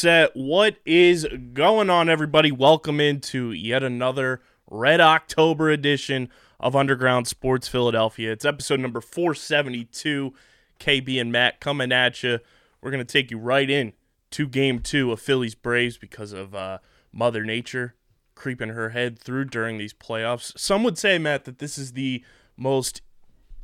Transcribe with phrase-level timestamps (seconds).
[0.00, 0.34] Set.
[0.34, 2.50] What is going on, everybody?
[2.50, 8.32] Welcome into yet another Red October edition of Underground Sports Philadelphia.
[8.32, 10.32] It's episode number 472.
[10.78, 12.38] KB and Matt coming at you.
[12.80, 13.92] We're going to take you right in
[14.30, 16.78] to game two of Phillies Braves because of uh,
[17.12, 17.94] Mother Nature
[18.34, 20.58] creeping her head through during these playoffs.
[20.58, 22.24] Some would say, Matt, that this is the
[22.56, 23.02] most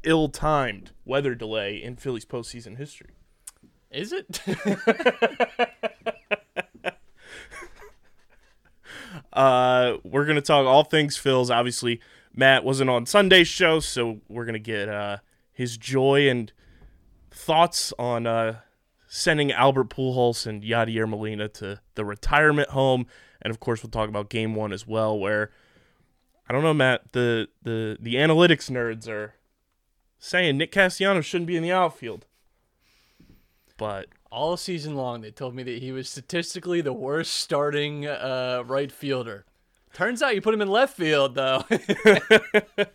[0.03, 3.16] ill timed weather delay in Phillies postseason history.
[3.91, 4.41] Is it?
[9.33, 11.51] Uh, we're gonna talk all things Phil's.
[11.51, 12.01] Obviously,
[12.35, 15.19] Matt wasn't on Sunday's show, so we're gonna get uh,
[15.53, 16.51] his joy and
[17.31, 18.61] thoughts on uh,
[19.09, 23.07] sending Albert Pujols and Yadier Molina to the retirement home,
[23.43, 25.19] and of course, we'll talk about Game One as well.
[25.19, 25.51] Where
[26.49, 27.13] I don't know, Matt.
[27.13, 29.35] The the the analytics nerds are
[30.19, 32.25] saying Nick Castellanos shouldn't be in the outfield,
[33.77, 38.63] but All season long, they told me that he was statistically the worst starting uh,
[38.67, 39.45] right fielder.
[39.93, 41.65] Turns out you put him in left field, though.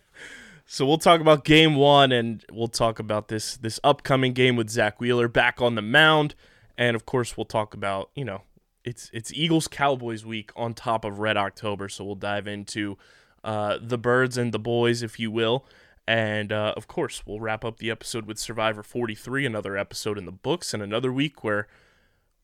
[0.72, 4.70] So we'll talk about game one, and we'll talk about this this upcoming game with
[4.70, 6.34] Zach Wheeler back on the mound,
[6.78, 8.42] and of course we'll talk about you know
[8.82, 12.96] it's it's Eagles Cowboys week on top of Red October, so we'll dive into
[13.44, 15.66] uh, the birds and the boys, if you will,
[16.12, 20.26] and uh, of course we'll wrap up the episode with Survivor 43, another episode in
[20.26, 21.66] the books, and another week where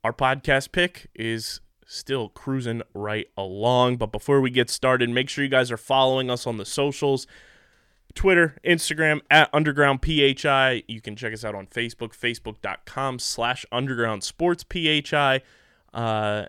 [0.02, 3.98] our podcast pick is still cruising right along.
[3.98, 7.26] But before we get started, make sure you guys are following us on the socials.
[8.14, 10.84] Twitter, Instagram at Underground PHI.
[10.88, 15.42] You can check us out on Facebook, facebook.com slash Underground Sports PHI.
[15.92, 16.46] Uh,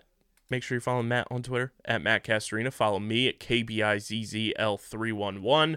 [0.48, 2.72] make sure you follow Matt on Twitter at Matt Castorina.
[2.72, 5.76] Follow me at KBIZZL311.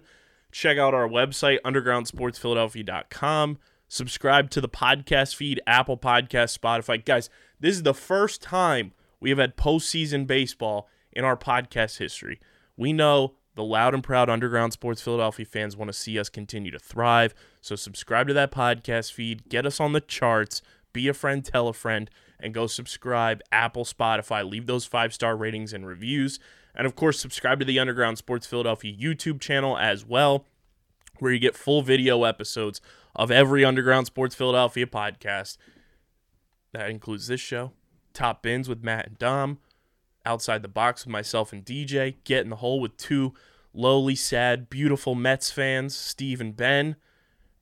[0.54, 3.58] Check out our website, undergroundsportsphiladelphia.com.
[3.88, 7.04] Subscribe to the podcast feed, Apple Podcast, Spotify.
[7.04, 12.40] Guys, this is the first time we have had postseason baseball in our podcast history.
[12.78, 16.70] We know the loud and proud Underground Sports Philadelphia fans want to see us continue
[16.70, 17.34] to thrive.
[17.60, 21.68] So subscribe to that podcast feed, get us on the charts, be a friend, tell
[21.68, 26.40] a friend, and go subscribe Apple, Spotify, leave those five star ratings and reviews.
[26.76, 30.46] And of course, subscribe to the Underground Sports Philadelphia YouTube channel as well,
[31.20, 32.82] where you get full video episodes
[33.16, 35.58] of every Underground Sports Philadelphia podcast.
[36.72, 37.72] That includes this show,
[38.14, 39.60] Top Bins with Matt and Dom,
[40.26, 43.34] Outside the Box with myself and DJ, Get in the Hole with two
[43.74, 46.96] lowly, sad, beautiful Mets fans, Steve and Ben,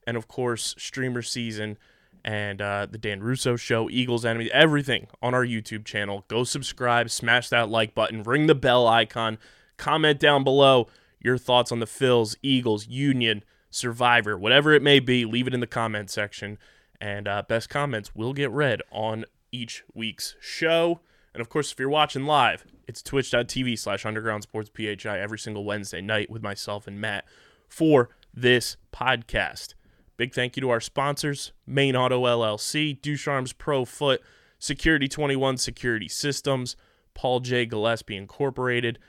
[0.08, 1.78] and of course, Streamer Season
[2.24, 6.26] and uh, the Dan Russo Show, Eagles Enemy, everything on our YouTube channel.
[6.28, 9.38] Go subscribe, smash that like button, ring the bell icon,
[9.78, 10.88] comment down below
[11.20, 15.26] your thoughts on the Phils, Eagles, Union, Survivor, whatever it may be.
[15.26, 16.58] Leave it in the comment section,
[17.00, 21.00] and uh, best comments will get read on each week's show.
[21.34, 25.64] And of course, if you're watching live, it's twitch.tv slash underground sports PHI every single
[25.64, 27.26] Wednesday night with myself and Matt
[27.68, 29.74] for this podcast.
[30.22, 34.22] Big thank you to our sponsors, Main Auto LLC, Ducharme's Pro Foot,
[34.60, 36.76] Security 21 Security Systems,
[37.16, 37.66] Paul J.
[37.66, 39.00] Gillespie Incorporated,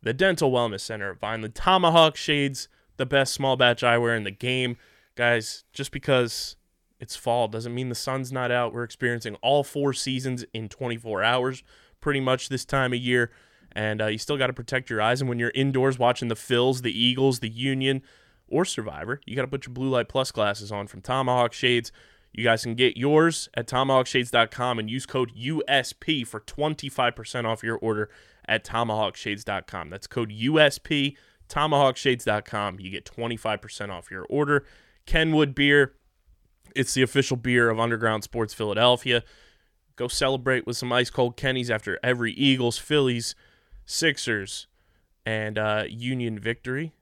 [0.00, 4.30] the Dental Wellness Center at Vineland, Tomahawk Shades, the best small batch eyewear in the
[4.30, 4.76] game.
[5.16, 6.54] Guys, just because
[7.00, 8.72] it's fall doesn't mean the sun's not out.
[8.72, 11.64] We're experiencing all four seasons in 24 hours
[12.00, 13.32] pretty much this time of year.
[13.72, 15.20] And uh, you still got to protect your eyes.
[15.20, 18.02] And when you're indoors watching the Phils, the Eagles, the Union,
[18.50, 21.92] or Survivor, you got to put your Blue Light Plus glasses on from Tomahawk Shades.
[22.32, 27.76] You guys can get yours at tomahawkshades.com and use code USP for 25% off your
[27.76, 28.08] order
[28.46, 29.90] at tomahawkshades.com.
[29.90, 31.16] That's code USP,
[31.48, 32.78] tomahawkshades.com.
[32.78, 34.64] You get 25% off your order.
[35.06, 35.94] Kenwood Beer,
[36.76, 39.24] it's the official beer of Underground Sports Philadelphia.
[39.96, 43.34] Go celebrate with some ice cold Kennies after every Eagles, Phillies,
[43.84, 44.68] Sixers,
[45.26, 46.92] and uh, Union victory.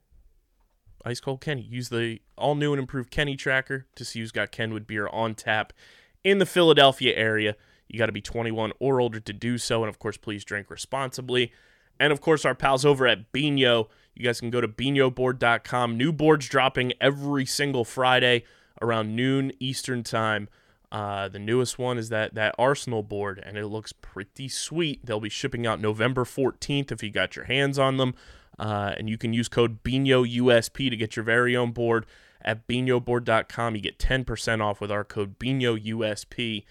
[1.05, 1.61] Ice cold Kenny.
[1.61, 5.35] Use the all new and improved Kenny tracker to see who's got Kenwood beer on
[5.35, 5.73] tap
[6.23, 7.55] in the Philadelphia area.
[7.87, 9.83] You got to be 21 or older to do so.
[9.83, 11.51] And of course, please drink responsibly.
[11.99, 13.89] And of course, our pals over at Bino.
[14.15, 15.97] You guys can go to binoboard.com.
[15.97, 18.43] New boards dropping every single Friday
[18.81, 20.47] around noon Eastern time.
[20.91, 25.05] Uh, the newest one is that that Arsenal board, and it looks pretty sweet.
[25.05, 28.15] They'll be shipping out November 14th if you got your hands on them.
[28.59, 32.05] Uh, and you can use code BINOUSP to get your very own board
[32.41, 33.75] at binoboard.com.
[33.75, 36.65] You get 10% off with our code BinoUSP.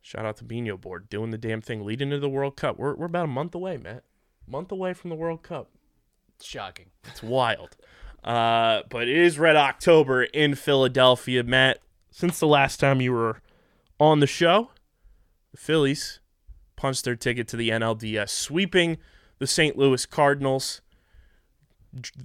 [0.00, 2.78] Shout out to Bino Board doing the damn thing, leading into the World Cup.
[2.78, 4.04] We're, we're about a month away, Matt.
[4.46, 5.70] Month away from the World Cup.
[6.42, 6.90] Shocking.
[7.04, 7.76] It's wild.
[8.22, 11.78] Uh, but it is Red October in Philadelphia, Matt.
[12.10, 13.40] Since the last time you were
[13.98, 14.70] on the show,
[15.52, 16.20] the Phillies
[16.76, 18.98] punched their ticket to the NLDS, sweeping
[19.38, 19.78] the St.
[19.78, 20.82] Louis Cardinals.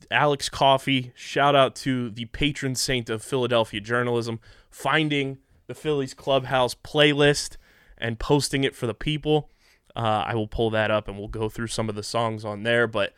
[0.09, 4.39] Alex Coffey, shout out to the patron saint of Philadelphia journalism,
[4.69, 5.37] finding
[5.67, 7.57] the Phillies clubhouse playlist
[7.97, 9.49] and posting it for the people.
[9.95, 12.63] Uh, I will pull that up and we'll go through some of the songs on
[12.63, 12.87] there.
[12.87, 13.13] But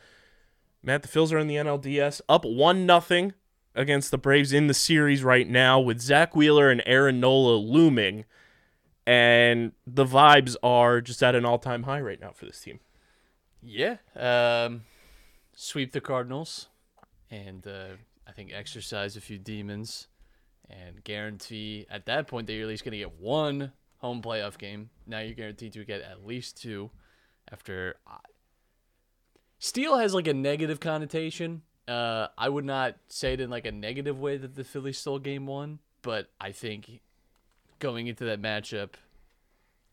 [0.83, 3.33] Matt, the Phils are in the NLDS, up one nothing
[3.75, 8.25] against the Braves in the series right now, with Zach Wheeler and Aaron Nola looming,
[9.07, 12.80] and the vibes are just at an all-time high right now for this team.
[13.62, 13.98] Yeah.
[14.15, 14.81] Um,
[15.56, 16.68] sweep the Cardinals,
[17.30, 17.95] and uh,
[18.27, 20.07] I think exercise a few demons,
[20.69, 24.57] and guarantee at that point that you're at least going to get one home playoff
[24.57, 24.89] game.
[25.06, 26.92] Now you're guaranteed to get at least two.
[27.51, 28.18] After uh,
[29.59, 31.62] Steal has like a negative connotation.
[31.88, 35.19] Uh, I would not say it in like a negative way that the Phillies stole
[35.19, 37.01] game one, but I think
[37.77, 38.92] going into that matchup,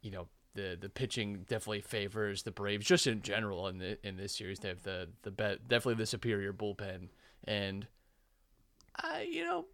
[0.00, 0.28] you know,
[0.58, 4.58] the the pitching definitely favors the Braves just in general in the in this series.
[4.58, 7.08] They have the the bet definitely the superior bullpen,
[7.44, 7.86] and
[8.96, 9.66] I you know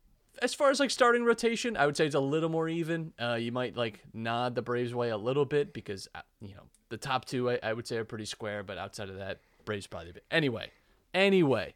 [0.43, 3.13] as far as like starting rotation, I would say it's a little more even.
[3.21, 6.65] Uh, you might like nod the Braves way a little bit because uh, you know
[6.91, 9.87] the top two I, I would say are pretty square, but outside of that, Braves
[9.87, 10.13] probably.
[10.31, 10.71] Anyway,
[11.15, 11.75] anyway,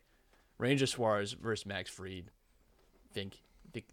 [0.58, 2.30] Ranger Suarez versus Max Fried.
[3.14, 3.40] Think
[3.72, 3.86] think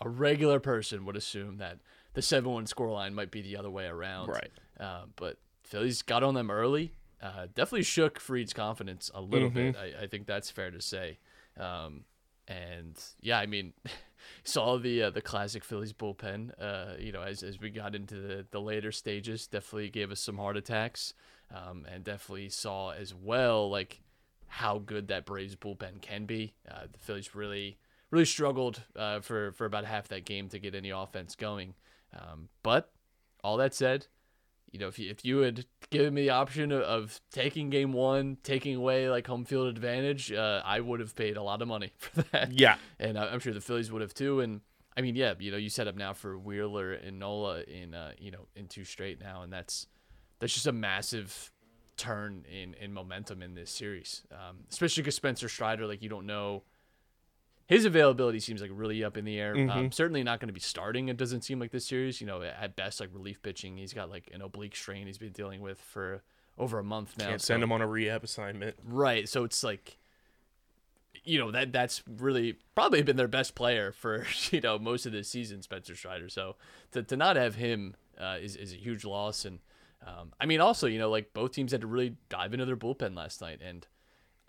[0.00, 1.78] a regular person would assume that
[2.14, 4.28] the seven one scoreline might be the other way around.
[4.28, 4.50] Right.
[4.78, 6.92] Uh, but Phillies got on them early.
[7.22, 9.76] Uh, definitely shook Fried's confidence a little bit.
[9.76, 11.18] I, I think that's fair to say.
[11.58, 12.04] Um,
[12.48, 13.74] and yeah, I mean,
[14.44, 16.52] saw the uh, the classic Phillies bullpen.
[16.60, 20.20] Uh, you know, as as we got into the, the later stages, definitely gave us
[20.20, 21.14] some heart attacks.
[21.52, 24.00] Um, and definitely saw as well like
[24.46, 26.54] how good that Braves bullpen can be.
[26.68, 27.78] Uh, the Phillies really
[28.10, 31.74] really struggled uh, for for about half that game to get any offense going.
[32.12, 32.92] Um, but
[33.42, 34.06] all that said,
[34.70, 37.92] you know, if you, if you had given me the option of, of taking game
[37.92, 41.68] one, taking away like home field advantage, uh, I would have paid a lot of
[41.68, 42.52] money for that.
[42.52, 42.76] Yeah.
[42.98, 44.40] and I'm sure the Phillies would have too.
[44.40, 44.60] And
[44.96, 48.12] I mean, yeah, you know, you set up now for Wheeler and Nola in uh,
[48.18, 49.86] you know in two straight now, and that's
[50.40, 51.52] that's just a massive
[51.96, 56.26] turn in in momentum in this series, um, especially because Spencer Strider, like you don't
[56.26, 56.64] know.
[57.70, 59.56] His availability seems like really up in the air.
[59.70, 61.08] Um, certainly not going to be starting.
[61.08, 62.20] It doesn't seem like this series.
[62.20, 63.76] You know, at best, like relief pitching.
[63.76, 66.24] He's got like an oblique strain he's been dealing with for
[66.58, 67.28] over a month now.
[67.28, 68.74] Can't so- send him on a rehab assignment.
[68.84, 69.28] Right.
[69.28, 69.98] So it's like
[71.24, 75.12] you know, that that's really probably been their best player for, you know, most of
[75.12, 76.28] this season, Spencer Strider.
[76.28, 76.56] So
[76.90, 79.44] to, to not have him uh, is, is a huge loss.
[79.44, 79.60] And
[80.04, 82.76] um, I mean, also, you know, like both teams had to really dive into their
[82.76, 83.60] bullpen last night.
[83.64, 83.86] And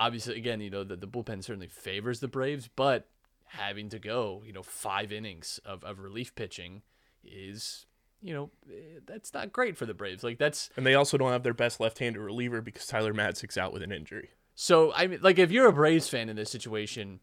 [0.02, 3.08] obviously, again, you know, the, the bullpen certainly favors the Braves, but
[3.46, 6.82] having to go, you know, five innings of, of relief pitching
[7.24, 7.86] is,
[8.20, 10.24] you know, eh, that's not great for the Braves.
[10.24, 13.72] Like, that's And they also don't have their best left-handed reliever because Tyler Matzek's out
[13.72, 14.32] with an injury.
[14.56, 17.20] So I mean, like, if you're a Braves fan in this situation,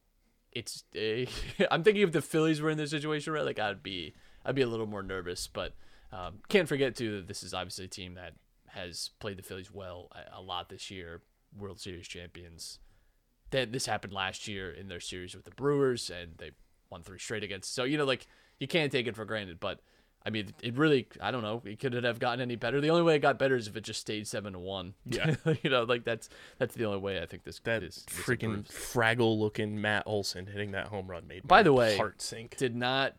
[0.52, 1.30] it's uh,
[1.70, 3.44] I'm thinking if the Phillies were in this situation, right?
[3.44, 5.48] Like, I'd be I'd be a little more nervous.
[5.48, 5.74] But
[6.12, 8.34] um, can't forget too that this is obviously a team that
[8.68, 11.22] has played the Phillies well a, a lot this year,
[11.56, 12.78] World Series champions.
[13.50, 16.50] That this happened last year in their series with the Brewers, and they
[16.90, 17.74] won three straight against.
[17.74, 18.26] So you know, like,
[18.60, 19.80] you can't take it for granted, but.
[20.26, 22.80] I mean, it really, I don't know, it could it have gotten any better.
[22.80, 24.94] The only way it got better is if it just stayed seven to one.
[25.06, 25.36] Yeah.
[25.62, 26.28] you know, like that's
[26.58, 30.46] that's the only way I think this That is this freaking fraggle looking Matt Olson
[30.46, 32.56] hitting that home run made By the way, heart sink.
[32.56, 33.14] did not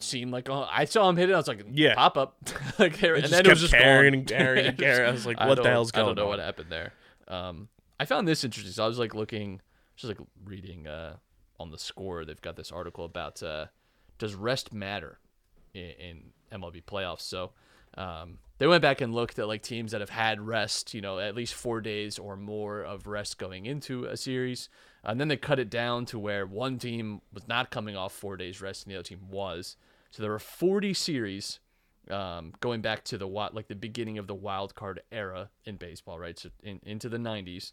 [0.00, 1.34] seem like oh, I saw him hit it.
[1.34, 1.94] I was like, Yeah.
[1.94, 2.36] pop up,
[2.78, 4.18] like, and then it was just carrying gone.
[4.20, 5.08] and carrying and carrying.
[5.08, 6.28] I was like, what the hell's I don't know on?
[6.30, 6.94] what happened there.
[7.28, 8.72] Um, I found this interesting.
[8.72, 9.60] So I was like looking,
[9.96, 11.16] just like reading uh,
[11.58, 12.24] on the score.
[12.24, 13.66] They've got this article about uh,
[14.18, 15.18] does rest matter
[15.72, 15.90] in,
[16.52, 17.22] in MLB playoffs.
[17.22, 17.52] So
[17.96, 21.18] um, they went back and looked at like teams that have had rest, you know,
[21.18, 24.68] at least four days or more of rest going into a series.
[25.02, 28.36] And then they cut it down to where one team was not coming off four
[28.36, 29.76] days rest and the other team was.
[30.10, 31.60] So there were 40 series
[32.10, 35.76] um, going back to the wi- like the beginning of the wild card era in
[35.76, 36.38] baseball, right?
[36.38, 37.72] So in, into the 90s.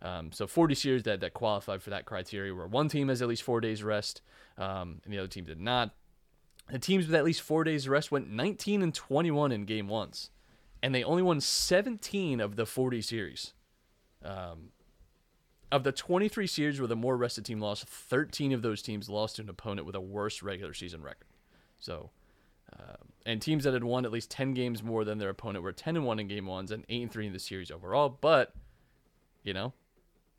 [0.00, 3.28] Um, so 40 series that, that qualified for that criteria where one team has at
[3.28, 4.20] least four days rest
[4.58, 5.94] um, and the other team did not.
[6.70, 10.30] The teams with at least four days rest went 19 and 21 in game ones,
[10.82, 13.52] and they only won 17 of the 40 series.
[14.24, 14.70] Um,
[15.72, 19.36] of the 23 series where the more rested team lost, 13 of those teams lost
[19.36, 21.26] to an opponent with a worse regular season record.
[21.78, 22.10] So,
[22.78, 25.72] uh, and teams that had won at least 10 games more than their opponent were
[25.72, 28.08] 10 and 1 in game ones and 8 and 3 in the series overall.
[28.20, 28.52] But,
[29.42, 29.72] you know,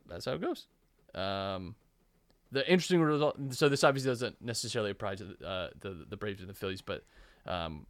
[0.07, 0.67] that's how it goes.
[1.15, 1.75] Um,
[2.53, 3.37] the interesting result.
[3.51, 6.81] So this obviously doesn't necessarily apply to the, uh, the the Braves and the Phillies,
[6.81, 7.03] but
[7.47, 7.87] um,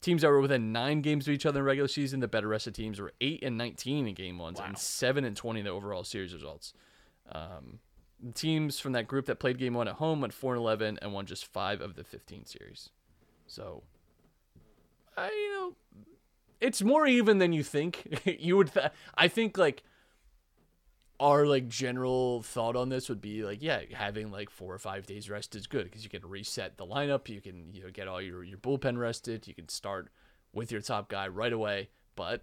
[0.00, 2.74] teams that were within nine games of each other in regular season, the better rested
[2.74, 6.04] teams were eight and nineteen in game ones and seven and twenty in the overall
[6.04, 6.74] series results.
[7.30, 7.78] Um,
[8.20, 10.98] the teams from that group that played game one at home went four and eleven
[11.00, 12.90] and won just five of the fifteen series.
[13.46, 13.84] So,
[15.16, 15.76] I you know,
[16.60, 18.22] it's more even than you think.
[18.40, 18.72] you would.
[18.72, 19.82] Th- I think like
[21.22, 25.06] our like general thought on this would be like yeah having like four or five
[25.06, 28.08] days rest is good because you can reset the lineup you can you know get
[28.08, 30.08] all your your bullpen rested you can start
[30.52, 32.42] with your top guy right away but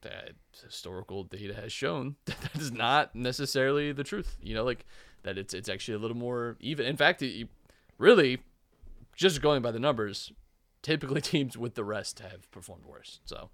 [0.00, 0.32] that
[0.64, 4.84] historical data has shown that that is not necessarily the truth you know like
[5.22, 7.48] that it's it's actually a little more even in fact it,
[7.98, 8.40] really
[9.14, 10.32] just going by the numbers
[10.82, 13.50] typically teams with the rest have performed worse so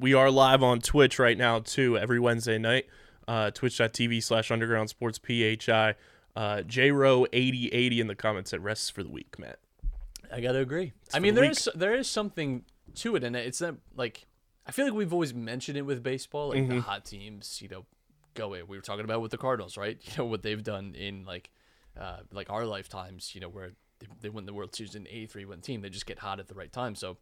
[0.00, 2.86] We are live on Twitch right now too every Wednesday night.
[3.26, 5.94] Uh, Twitch.tv slash Underground Sports PHI.
[6.34, 9.58] Uh, JRO8080 in the comments said rests for the week, Matt.
[10.32, 10.92] I gotta agree.
[11.12, 12.64] I mean, the there is there is something
[12.96, 14.26] to it, and it's not like
[14.66, 17.86] I feel like we've always mentioned it with baseball, like the hot teams, you know,
[18.34, 18.66] go in.
[18.66, 19.98] We were talking about with the Cardinals, right?
[20.04, 21.50] You know what they've done in like
[21.98, 23.72] uh, like our lifetimes, you know, where
[24.20, 26.54] they, win the World Series in '83 win team, they just get hot at the
[26.54, 26.94] right time.
[26.94, 27.16] So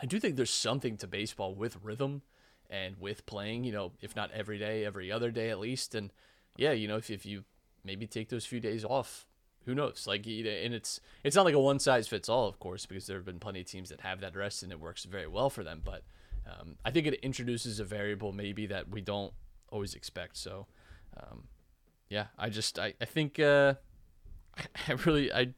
[0.00, 2.22] I do think there's something to baseball with rhythm
[2.70, 5.94] and with playing, you know, if not every day, every other day at least.
[5.94, 6.12] And
[6.56, 7.44] yeah, you know, if, if you
[7.84, 9.26] maybe take those few days off,
[9.64, 10.06] who knows?
[10.06, 13.16] Like, and it's it's not like a one size fits all, of course, because there
[13.16, 15.62] have been plenty of teams that have that rest and it works very well for
[15.62, 15.82] them.
[15.84, 16.04] But
[16.46, 19.32] um, I think it introduces a variable maybe that we don't
[19.70, 20.36] always expect.
[20.36, 20.66] So,
[21.16, 21.48] um,
[22.08, 23.74] yeah, I just I I think uh,
[24.88, 25.54] I really I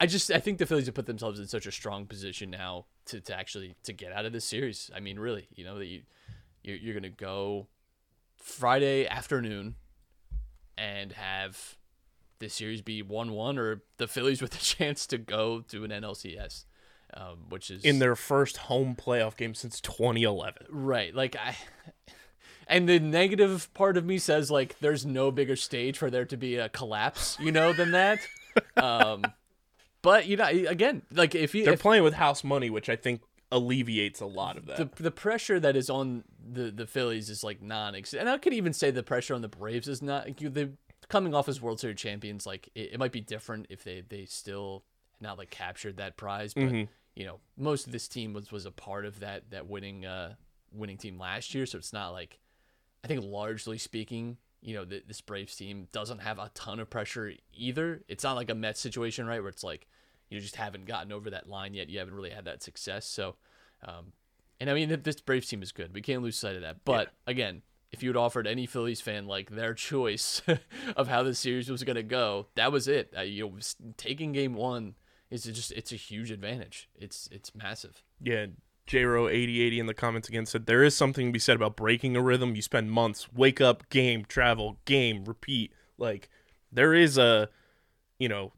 [0.00, 2.86] I just I think the Phillies have put themselves in such a strong position now
[3.06, 4.90] to, to actually to get out of this series.
[4.94, 6.02] I mean, really, you know that you
[6.62, 7.66] you're, you're gonna go
[8.36, 9.74] Friday afternoon
[10.76, 11.76] and have
[12.38, 15.90] this series be one one, or the Phillies with a chance to go to an
[15.90, 16.64] NLCS,
[17.14, 20.66] um, which is In their first home playoff game since 2011.
[20.70, 21.14] Right.
[21.14, 21.56] Like I
[22.68, 26.36] and the negative part of me says like there's no bigger stage for there to
[26.36, 28.20] be a collapse, you know, than that.
[28.76, 29.24] um
[30.02, 32.96] but you know, again, like if you They're if playing with house money, which I
[32.96, 34.76] think alleviates a lot of that.
[34.76, 38.52] the the pressure that is on the the Phillies is like non and I could
[38.52, 40.68] even say the pressure on the Braves is not you they
[41.08, 44.26] coming off as World Series champions like it, it might be different if they they
[44.26, 44.84] still
[45.20, 46.64] not like captured that prize but
[47.16, 50.34] you know most of this team was was a part of that that winning uh
[50.72, 52.38] winning team last year so it's not like
[53.02, 56.90] I think largely speaking you know th- this Braves team doesn't have a ton of
[56.90, 59.86] pressure either it's not like a Mets situation right where it's like
[60.30, 63.36] you just haven't gotten over that line yet you haven't really had that success so
[63.84, 64.12] um
[64.60, 65.94] and I mean, this Braves team is good.
[65.94, 66.84] We can't lose sight of that.
[66.84, 67.62] But again,
[67.92, 70.42] if you had offered any Phillies fan like their choice
[70.96, 73.12] of how the series was going to go, that was it.
[73.16, 73.58] Uh, you know,
[73.96, 74.94] taking game one
[75.30, 76.88] is just it's a huge advantage.
[76.96, 78.02] It's it's massive.
[78.20, 78.46] Yeah,
[78.88, 82.22] JRO8080 in the comments again said there is something to be said about breaking a
[82.22, 82.56] rhythm.
[82.56, 85.72] You spend months, wake up, game, travel, game, repeat.
[85.98, 86.28] Like
[86.72, 87.50] there is a,
[88.18, 88.52] you know,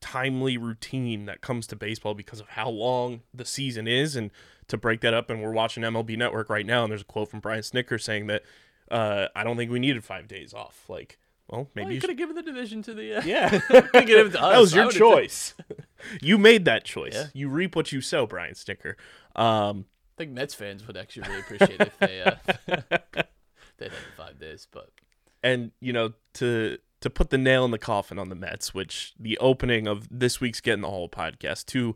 [0.00, 4.30] timely routine that comes to baseball because of how long the season is and
[4.68, 7.28] to break that up and we're watching MLB Network right now and there's a quote
[7.28, 8.42] from Brian Snitker saying that
[8.90, 10.84] uh, I don't think we needed 5 days off.
[10.88, 13.18] Like, well, maybe Well, you could have given the division to the.
[13.18, 13.60] Uh, yeah.
[13.70, 15.54] it to that was your choice.
[16.20, 17.14] you made that choice.
[17.14, 17.26] Yeah.
[17.34, 18.94] You reap what you sow, Brian Snitker.
[19.36, 19.84] Um,
[20.16, 22.36] I think Mets fans would actually really appreciate it if they uh,
[23.78, 24.66] they had five days.
[24.70, 24.90] But
[25.42, 29.14] and you know to to put the nail in the coffin on the Mets, which
[29.18, 31.94] the opening of this week's Get in the Hole podcast, two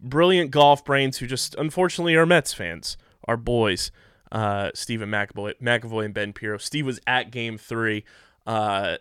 [0.00, 3.90] brilliant golf brains who just unfortunately are Mets fans, our boys,
[4.32, 6.58] uh, Stephen McAvoy, McAvoy and Ben Piro.
[6.58, 8.04] Steve was at Game Three.
[8.46, 8.96] Uh,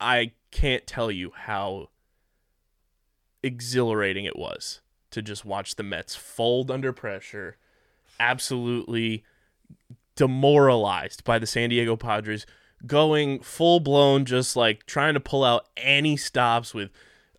[0.00, 1.88] I can't tell you how
[3.42, 7.56] exhilarating it was to just watch the Mets fold under pressure,
[8.20, 9.24] absolutely
[10.16, 12.44] demoralized by the San Diego Padres,
[12.86, 16.90] going full blown, just like trying to pull out any stops with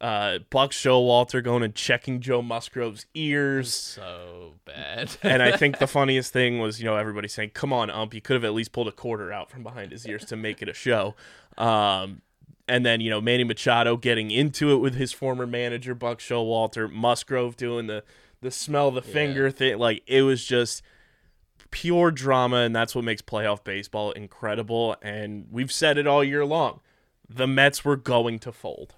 [0.02, 3.74] Uh, Buck Showalter going and checking Joe Musgrove's ears.
[3.74, 5.18] So bad.
[5.24, 8.22] and I think the funniest thing was, you know, everybody saying, "Come on, ump, you
[8.22, 10.70] could have at least pulled a quarter out from behind his ears to make it
[10.70, 11.16] a show."
[11.58, 12.22] Um,
[12.70, 16.90] and then you know Manny Machado getting into it with his former manager Buck Showalter,
[16.90, 18.04] Musgrove doing the
[18.42, 19.78] the smell the finger thing.
[19.78, 20.82] Like it was just
[21.72, 24.96] pure drama, and that's what makes playoff baseball incredible.
[25.02, 26.80] And we've said it all year long:
[27.28, 28.96] the Mets were going to fold.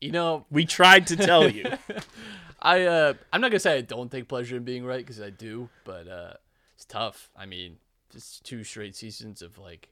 [0.00, 1.66] You know, We tried to tell you.
[2.62, 5.30] I uh, I'm not gonna say I don't take pleasure in being right because I
[5.30, 6.34] do, but uh,
[6.74, 7.30] it's tough.
[7.36, 7.76] I mean,
[8.10, 9.88] just two straight seasons of like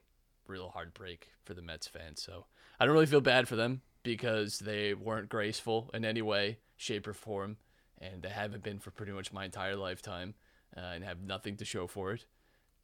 [0.47, 2.21] real heartbreak for the Mets fans.
[2.21, 2.45] So
[2.79, 7.07] I don't really feel bad for them because they weren't graceful in any way, shape,
[7.07, 7.57] or form,
[7.99, 10.35] and they haven't been for pretty much my entire lifetime,
[10.75, 12.25] uh, and have nothing to show for it.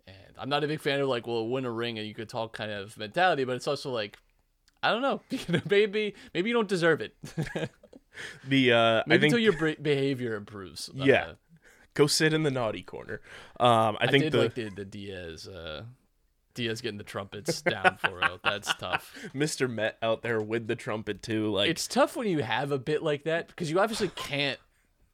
[0.08, 2.30] And I'm not a big fan of like, well, win a ring and you could
[2.30, 4.18] talk kind of mentality, but it's also like,
[4.84, 5.22] I don't know,
[5.70, 7.16] maybe maybe you don't deserve it.
[8.46, 10.90] The uh, I Maybe think until your behavior improves.
[10.90, 11.32] Uh, Yeah.
[11.94, 13.22] go sit in the naughty corner.
[13.58, 15.84] Um, I I, think the like the, the Diaz, uh,
[16.54, 18.38] Diaz getting the trumpets down for real.
[18.44, 19.16] That's tough.
[19.34, 19.70] Mr.
[19.70, 21.52] Met out there with the trumpet too.
[21.52, 24.60] Like It's tough when you have a bit like that because you obviously can't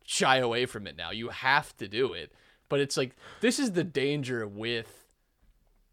[0.03, 1.11] shy away from it now.
[1.11, 2.33] You have to do it.
[2.67, 5.05] But it's like this is the danger with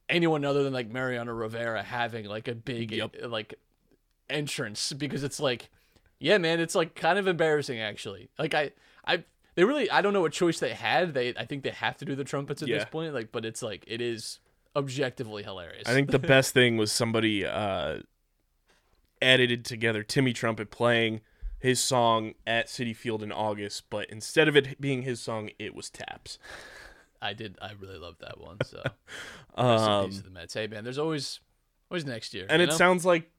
[0.08, 3.16] anyone other than like Mariano Rivera having like a big Yep.
[3.28, 3.54] like
[4.34, 5.70] entrance because it's like
[6.18, 8.28] yeah man it's like kind of embarrassing actually.
[8.38, 8.72] Like i
[9.06, 9.24] i
[9.54, 11.14] they really i don't know what choice they had.
[11.14, 13.62] They i think they have to do the trumpets at this point like but it's
[13.62, 14.40] like it is
[14.76, 15.86] objectively hilarious.
[15.86, 18.00] I think the best thing was somebody uh,
[19.22, 21.20] edited together Timmy Trumpet playing
[21.58, 25.74] his song at Citi Field in August, but instead of it being his song, it
[25.74, 26.38] was Taps.
[27.22, 28.82] i did i really loved that one so.
[29.56, 30.54] Um, the mets.
[30.54, 31.38] Hey man there's always
[31.88, 32.76] always next year and it know?
[32.76, 33.30] sounds like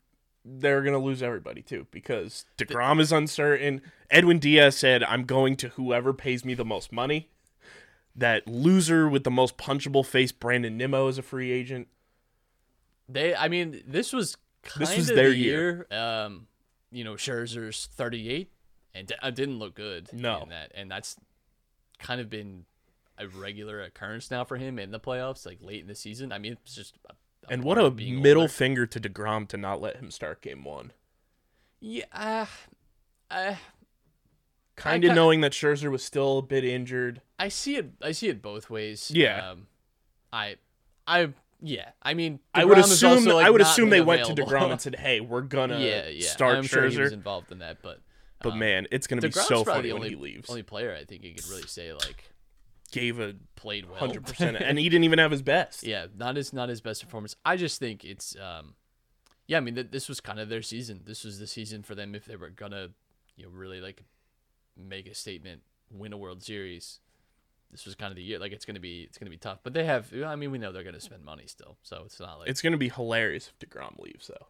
[0.45, 3.81] they're gonna lose everybody too because Degrom is uncertain.
[4.11, 7.29] Edwin Diaz said, "I'm going to whoever pays me the most money."
[8.15, 11.89] That loser with the most punchable face, Brandon Nimmo, is a free agent.
[13.09, 15.87] They, I mean, this was kind This was of their the year.
[15.91, 15.99] year.
[15.99, 16.47] Um,
[16.91, 18.51] you know, Scherzer's 38,
[18.93, 20.09] and d- uh, didn't look good.
[20.13, 20.43] No.
[20.43, 21.17] in that, and that's
[21.99, 22.65] kind of been
[23.17, 26.31] a regular occurrence now for him in the playoffs, like late in the season.
[26.31, 26.95] I mean, it's just.
[27.09, 27.13] A
[27.49, 28.53] And what a middle older.
[28.53, 30.91] finger to Degrom to not let him start Game One.
[31.79, 32.45] Yeah, uh,
[33.29, 33.55] uh,
[34.75, 37.21] Kind of knowing that Scherzer was still a bit injured.
[37.39, 37.91] I see it.
[38.01, 39.09] I see it both ways.
[39.13, 39.51] Yeah.
[39.51, 39.67] Um,
[40.33, 40.55] I,
[41.07, 41.29] I,
[41.61, 41.91] yeah.
[42.01, 43.11] I mean, I would assume.
[43.11, 44.51] also, like, I would assume they been went to available.
[44.53, 46.27] Degrom and said, "Hey, we're gonna yeah, yeah.
[46.29, 48.01] start I'm sure he was Scherzer." involved in that, but.
[48.41, 50.49] but um, man, it's gonna be so funny the when only, he leaves.
[50.49, 52.25] only player I think you could really say like
[52.91, 53.97] Gave a played well.
[53.99, 55.83] hundred percent, and he didn't even have his best.
[55.83, 57.35] yeah, not his not his best performance.
[57.45, 58.75] I just think it's um,
[59.47, 59.57] yeah.
[59.57, 61.01] I mean, th- this was kind of their season.
[61.05, 62.89] This was the season for them if they were gonna,
[63.35, 64.03] you know, really like
[64.77, 66.99] make a statement, win a World Series.
[67.71, 68.39] This was kind of the year.
[68.39, 70.13] Like it's gonna be it's gonna be tough, but they have.
[70.25, 72.77] I mean, we know they're gonna spend money still, so it's not like It's gonna
[72.77, 74.47] be hilarious if Degrom leaves, though.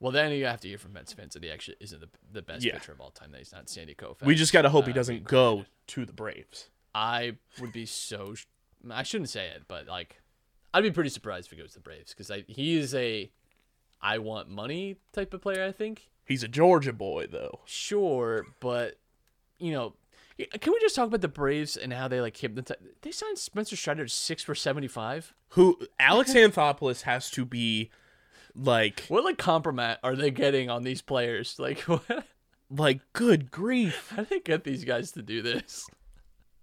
[0.00, 0.10] well.
[0.10, 2.64] Then you have to hear from Mets fans that he actually isn't the, the best
[2.64, 2.72] Yeah.
[2.78, 3.30] pitcher of all time.
[3.30, 4.24] That he's not Sandy Koufax.
[4.24, 6.70] We just gotta hope he uh, doesn't go to the Braves.
[6.98, 8.34] I would be so.
[8.34, 8.46] sh-
[8.90, 10.20] I shouldn't say it, but like,
[10.74, 13.30] I'd be pretty surprised if he goes to the Braves because he is a,
[14.02, 15.64] I want money type of player.
[15.64, 17.60] I think He's a Georgia boy, though.
[17.64, 18.98] sure, but
[19.58, 19.94] you know,
[20.60, 22.76] can we just talk about the Braves and how they like hypnotize?
[23.02, 25.34] They signed Spencer Strider to six for seventy five.
[25.50, 27.90] Who Alex Anthopoulos has to be
[28.54, 31.58] like, What like compromise are they getting on these players?
[31.58, 32.24] Like, what?
[32.70, 34.10] like good grief.
[34.14, 35.86] how do they get these guys to do this?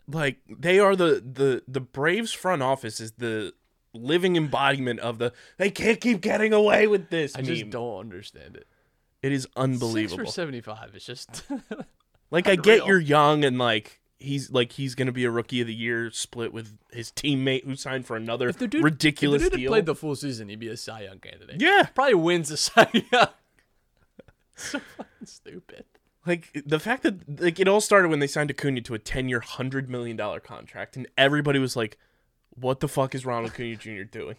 [0.07, 3.53] Like they are the the the Braves front office is the
[3.93, 7.35] living embodiment of the they can't keep getting away with this.
[7.35, 8.67] I just don't understand it.
[9.21, 10.25] It is unbelievable.
[10.25, 10.91] Six for seventy five.
[10.93, 11.43] It's just
[12.31, 15.67] Like I get you're young and like he's like he's gonna be a rookie of
[15.67, 19.51] the year split with his teammate who signed for another if the dude ridiculous if
[19.51, 19.71] the dude deal.
[19.71, 21.61] played the full season, he'd be a Cy Young candidate.
[21.61, 23.27] yeah, probably wins the Cy Young.
[24.55, 25.85] so fucking stupid.
[26.25, 29.29] Like the fact that like it all started when they signed Acuna to a ten
[29.29, 31.97] year, hundred million dollar contract, and everybody was like,
[32.51, 34.03] "What the fuck is Ronald Acuna Jr.
[34.03, 34.35] doing?"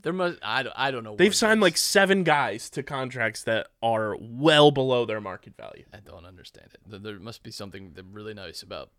[0.00, 1.14] There must I don't, I don't know.
[1.16, 5.84] They've signed like seven guys to contracts that are well below their market value.
[5.94, 6.80] I don't understand it.
[6.86, 8.90] There- There must be something really nice about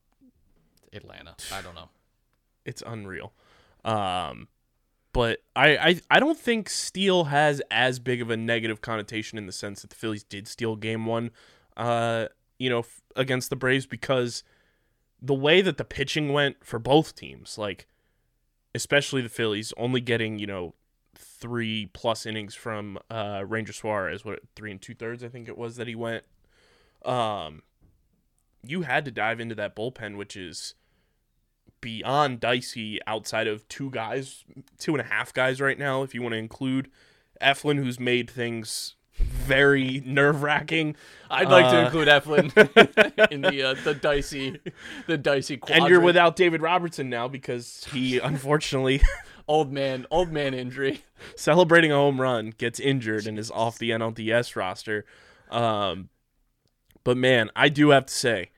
[0.94, 1.36] Atlanta.
[1.52, 1.90] I don't know.
[2.66, 3.34] It's unreal.
[3.84, 4.48] Um,
[5.12, 9.46] but I, I I don't think steal has as big of a negative connotation in
[9.46, 11.32] the sense that the Phillies did steal Game One,
[11.78, 14.44] uh, you know, f- against the Braves because
[15.22, 17.88] the way that the pitching went for both teams, like
[18.76, 20.74] especially the Phillies, only getting you know
[21.16, 24.26] three plus innings from uh, Ranger Suarez.
[24.26, 26.24] What three and two thirds I think it was that he went.
[27.06, 27.64] Um,
[28.66, 30.76] you had to dive into that bullpen, which is
[31.82, 34.46] beyond dicey outside of two guys,
[34.80, 36.02] two and a half guys right now.
[36.02, 36.90] If you want to include
[37.42, 40.96] Eflin, who's made things very nerve wracking.
[41.30, 44.60] I'd like to Uh, include Eflin in the uh, the dicey
[45.08, 45.84] the dicey quadrant.
[45.84, 49.02] And you're without David Robertson now because he unfortunately
[49.48, 51.04] old man old man injury.
[51.36, 55.06] celebrating a home run gets injured and is off the NLDS roster.
[55.52, 56.10] Um,
[57.04, 58.50] but man, I do have to say,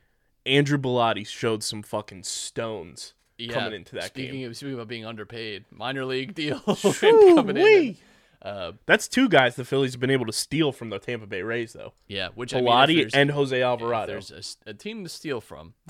[0.46, 4.50] Andrew Bellatti showed some fucking stones Yeah, coming into that speaking game.
[4.52, 7.64] Of, speaking about being underpaid, minor league deal coming in.
[7.64, 7.98] Woo-wee.
[8.46, 11.42] Uh, That's two guys the Phillies have been able to steal from the Tampa Bay
[11.42, 11.94] Rays, though.
[12.08, 14.14] yeah, which I mean, if and Jose if Alvarado.
[14.14, 15.74] There's a team to steal from.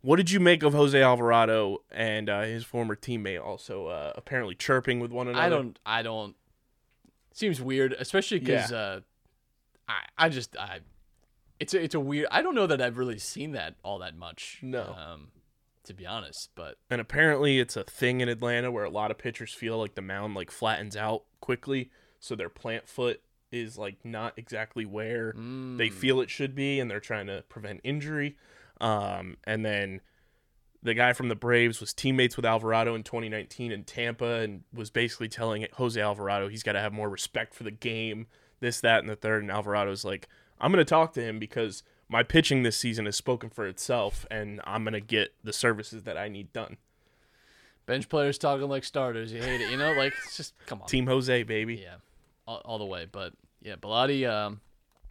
[0.00, 4.54] What did you make of Jose Alvarado and uh, his former teammate also uh, apparently
[4.54, 5.44] chirping with one another?
[5.44, 5.78] I don't.
[5.84, 6.36] I don't.
[7.32, 8.78] Seems weird, especially because Yeah.
[8.78, 9.00] uh,
[9.88, 10.80] I I just I.
[11.58, 12.28] It's a, it's a weird.
[12.30, 14.60] I don't know that I've really seen that all that much.
[14.62, 14.82] No.
[14.96, 15.28] Um,
[15.84, 19.18] to be honest, but And apparently, it's a thing in Atlanta where a lot of
[19.18, 23.96] pitchers feel like the mound like flattens out quickly, so their plant foot is like
[24.04, 25.32] not exactly where
[25.78, 28.36] they feel it should be, and they're trying to prevent injury.
[28.82, 30.02] Um, and then
[30.82, 34.90] the guy from the Braves was teammates with Alvarado in 2019 in Tampa, and was
[34.90, 38.26] basically telling Jose Alvarado he's got to have more respect for the game,
[38.60, 39.42] this, that, and the third.
[39.42, 40.28] And Alvarado's like,
[40.60, 44.26] I'm going to talk to him because my pitching this season has spoken for itself,
[44.30, 46.76] and I'm going to get the services that I need done.
[47.88, 49.32] Bench players talking like starters.
[49.32, 49.92] You hate it, you know?
[49.94, 50.86] Like it's just come on.
[50.86, 51.76] Team Jose, baby.
[51.82, 51.96] Yeah,
[52.46, 53.06] all, all the way.
[53.10, 54.60] But yeah, Bellatti um,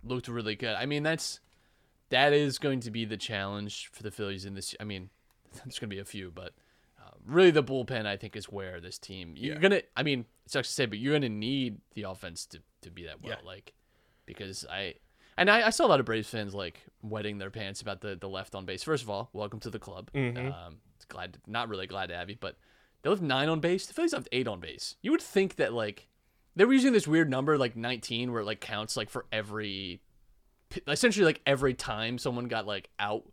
[0.03, 0.75] looked really good.
[0.75, 1.39] I mean, that's
[2.09, 4.73] that is going to be the challenge for the Phillies in this.
[4.79, 5.09] I mean,
[5.53, 6.53] there's going to be a few, but
[7.03, 9.59] uh, really the bullpen I think is where this team you're Yeah.
[9.61, 9.81] gonna.
[9.97, 13.03] I mean, it sucks to say, but you're gonna need the offense to to be
[13.05, 13.33] that well.
[13.41, 13.45] Yeah.
[13.45, 13.73] Like
[14.25, 14.93] because I.
[15.39, 18.15] And I, I saw a lot of Braves fans like wetting their pants about the,
[18.15, 18.81] the left on base.
[18.81, 20.09] First of all, welcome to the club.
[20.15, 22.57] Um, glad, not really glad to have you, but
[23.01, 23.85] they left nine on base.
[23.85, 24.95] The Phillies left eight on base.
[25.01, 26.07] You would think that like
[26.57, 30.01] they were using this weird number like 19 where it like counts like for every
[30.87, 33.23] essentially like every time someone got like out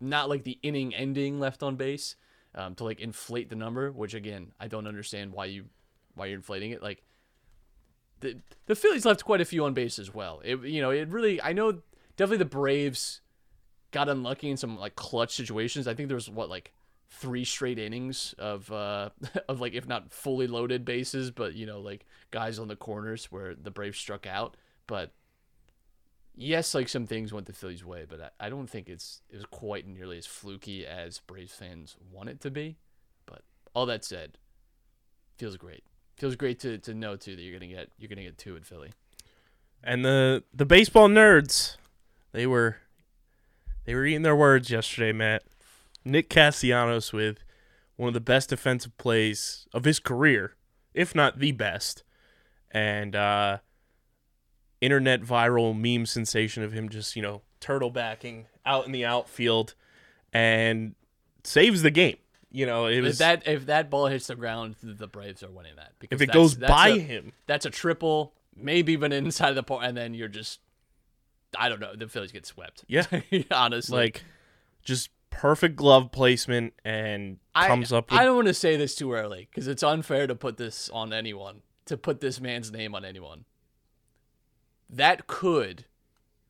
[0.00, 2.16] not like the inning ending left on base
[2.54, 5.64] um, to like inflate the number which again i don't understand why you
[6.14, 7.02] why you're inflating it like
[8.20, 11.08] the the phillies left quite a few on base as well it you know it
[11.08, 11.80] really i know
[12.16, 13.20] definitely the braves
[13.90, 16.72] got unlucky in some like clutch situations i think there was what like
[17.12, 19.10] three straight innings of uh
[19.48, 23.26] of like if not fully loaded bases but you know like guys on the corners
[23.30, 24.56] where the braves struck out.
[24.86, 25.12] But
[26.34, 29.36] yes like some things went the phillies way but i, I don't think it's it
[29.36, 32.76] was quite nearly as fluky as braves fans want it to be.
[33.26, 33.42] But
[33.74, 34.38] all that said
[35.36, 35.82] feels great.
[36.16, 38.62] Feels great to, to know too that you're gonna get you're gonna get two in
[38.62, 38.92] philly.
[39.82, 41.76] And the the baseball nerds,
[42.32, 42.76] they were
[43.84, 45.42] they were eating their words yesterday, Matt.
[46.04, 47.38] Nick Castellanos with
[47.96, 50.54] one of the best defensive plays of his career,
[50.94, 52.02] if not the best.
[52.70, 53.58] And uh
[54.80, 59.74] internet viral meme sensation of him just, you know, turtle backing out in the outfield
[60.32, 60.94] and
[61.44, 62.16] saves the game.
[62.50, 65.50] You know, it if was that if that ball hits the ground the braves are
[65.50, 67.32] winning that because if it goes by a- him.
[67.46, 70.60] that's a triple maybe even inside of the part and then you're just
[71.58, 73.06] i don't know the phillies get swept Yeah.
[73.50, 74.22] honestly Like
[74.84, 78.94] just perfect glove placement and I, comes up with I don't want to say this
[78.94, 82.94] too early because it's unfair to put this on anyone, to put this man's name
[82.94, 83.44] on anyone.
[84.88, 85.86] That could,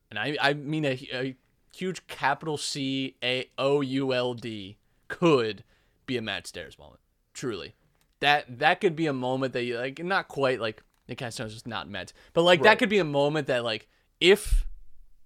[0.09, 1.35] and I, I mean a, a
[1.75, 5.63] huge capital C A O U L D, could
[6.05, 6.99] be a Matt Stairs moment.
[7.33, 7.75] Truly.
[8.19, 11.67] That that could be a moment that you like, not quite like Nick Castellanos is
[11.67, 13.87] not Mets, but like that could be a moment that like
[14.21, 14.65] if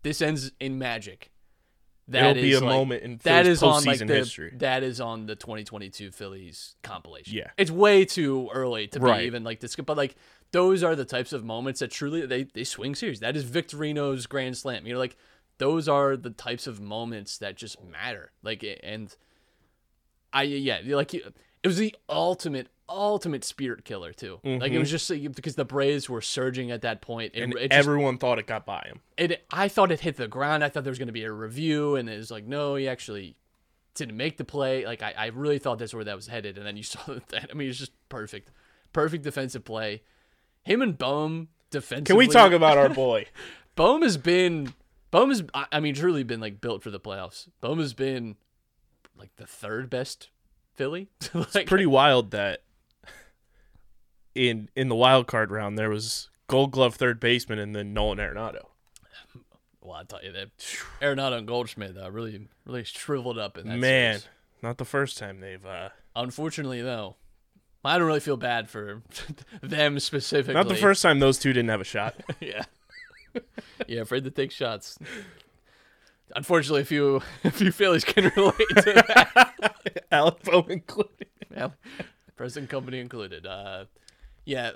[0.04, 1.32] this ends in magic,
[2.10, 4.54] that It'll be a like- moment in that Phillies is on like the history.
[4.58, 7.34] that is on the 2022 Phillies compilation.
[7.36, 7.50] Yeah.
[7.58, 9.20] it's way too early to Right.
[9.20, 10.16] be even like this, but like
[10.52, 13.20] those are the types of moments that truly they they swing series.
[13.20, 14.88] That is Victorino's grand slam.
[14.88, 15.18] You know, like
[15.58, 18.32] those are the types of moments that just matter.
[18.42, 19.14] Like and
[20.32, 21.14] I yeah like
[21.64, 24.40] it was the ultimate ultimate spirit killer too.
[24.44, 24.92] Like it was mm-hmm.
[24.92, 27.34] just like, because the Braves were surging at that point.
[27.36, 29.02] It, and it just everyone thought it got by him.
[29.18, 30.64] it I thought it hit the ground.
[30.64, 32.88] I thought there was going to be a review, and it was like, no, he
[32.88, 33.36] actually
[33.96, 34.86] didn't make the play.
[34.86, 37.50] Like I, I really thought that's where that was headed, and then you saw that.
[37.52, 38.52] I mean, it's just perfect,
[38.94, 40.04] perfect defensive play.
[40.64, 42.06] Him and Bohm defensively.
[42.06, 43.26] Can we talk about our boy?
[43.76, 44.74] Bohm has been
[45.12, 47.48] Bohm has I I mean truly been like built for the playoffs.
[47.62, 48.36] Bohm has been
[49.18, 50.30] like the third best
[50.78, 51.10] Philly.
[51.54, 52.62] like, Pretty wild that
[54.36, 58.20] in in the wild card round there was Gold Glove third baseman and then Nolan
[58.20, 58.68] Arenado.
[59.82, 60.50] Well, I tell you that
[61.02, 64.28] Arenado and Goldschmidt uh, really, really shriveled up in that Man, series.
[64.62, 67.16] not the first time they've uh Unfortunately, though,
[67.86, 69.02] I don't really feel bad for
[69.62, 70.56] them specifically.
[70.56, 72.16] not the first time those two didn't have a shot.
[72.42, 72.64] yeah.
[73.88, 74.98] yeah, afraid to take shots.
[76.36, 79.76] Unfortunately, a few a few Phillies can relate to that.
[80.12, 81.28] Alec Bohm included.
[81.52, 81.70] yeah,
[82.36, 83.46] present company included.
[83.46, 83.86] Uh,
[84.46, 84.72] yeah,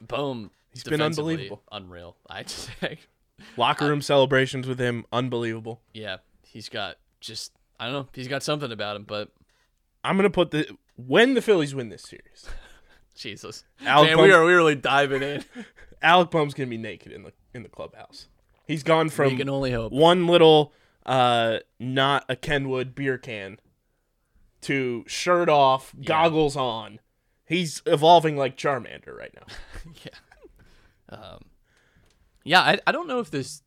[0.00, 0.50] Boom.
[0.72, 1.62] He's been unbelievable.
[1.70, 2.16] unreal.
[2.30, 3.08] I just think,
[3.56, 5.80] Locker room celebrations with him, unbelievable.
[5.92, 9.04] yeah, he's got just I don't know, he's got something about him.
[9.04, 9.28] But
[10.04, 12.48] I'm gonna put the when the Phillies win this series,
[13.16, 15.44] Jesus, Alec man, we are we really diving in.
[16.00, 18.28] Alec Bohm's gonna be naked in the in the clubhouse.
[18.66, 19.92] He's gone we from can only hope.
[19.92, 20.72] one little
[21.06, 23.58] uh not a Kenwood beer can
[24.62, 27.00] to shirt off, goggles on.
[27.44, 29.46] He's evolving like Charmander right now.
[30.04, 31.44] Yeah, Um,
[32.44, 33.62] yeah, I, I don't know if this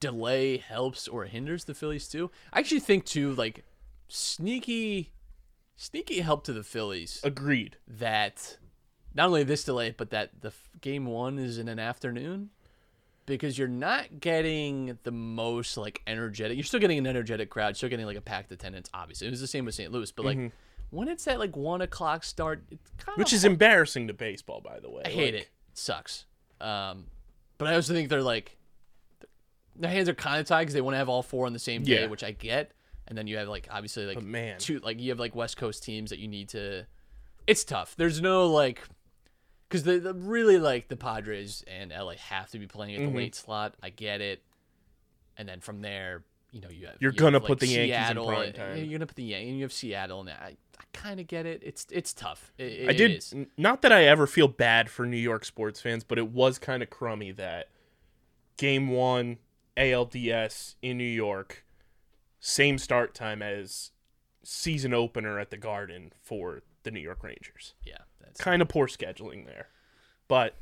[0.00, 2.30] delay helps or hinders the Phillies too.
[2.52, 3.64] I actually think too, like
[4.08, 5.12] sneaky,
[5.76, 7.76] sneaky help to the Phillies Agreed.
[7.86, 8.56] that
[9.14, 12.50] not only this delay, but that the f- game one is in an afternoon
[13.26, 16.56] because you're not getting the most like energetic.
[16.56, 17.76] You're still getting an energetic crowd.
[17.76, 18.88] Still getting like a packed attendance.
[18.94, 19.90] Obviously, it was the same with St.
[19.92, 20.52] Louis, but like
[20.90, 23.20] when it's at like one o'clock start, it's kind of Mm-hmm.
[23.22, 25.02] Which is embarrassing to baseball, by the way.
[25.04, 25.46] I hate Like, it.
[25.46, 26.26] It sucks.
[26.60, 27.06] Um,
[27.58, 28.56] but I also think they're like
[29.76, 31.58] their hands are kind of tied because they want to have all four on the
[31.58, 32.06] same day, Yeah.
[32.06, 32.72] which I get.
[33.08, 34.58] And then you have like obviously like man.
[34.58, 36.86] two like you have like West Coast teams that you need to.
[37.46, 37.94] It's tough.
[37.96, 38.82] There's no like
[39.68, 43.12] because the, the really like the Padres and LA have to be playing at Mm-hmm.
[43.12, 43.74] the late slot.
[43.82, 44.42] I get it.
[45.36, 46.22] And then from there,
[46.52, 48.76] you know, you have You're you gonna have, put like, the Yankees in prime time.
[48.76, 49.48] You're gonna put the Yankees.
[49.48, 51.60] And you have Seattle, and I, I kind of get it.
[51.64, 52.52] It's it's tough.
[52.58, 53.34] It, I did is.
[53.56, 56.82] not that I ever feel bad for New York sports fans, but it was kind
[56.82, 57.70] of crummy that
[58.56, 59.38] game one
[59.76, 61.64] ALDS in New York,
[62.38, 63.90] same start time as
[64.44, 67.74] season opener at the Garden for the New York Rangers.
[67.84, 67.98] Yeah,
[68.34, 69.68] that's Kind of poor scheduling there,
[70.28, 70.54] but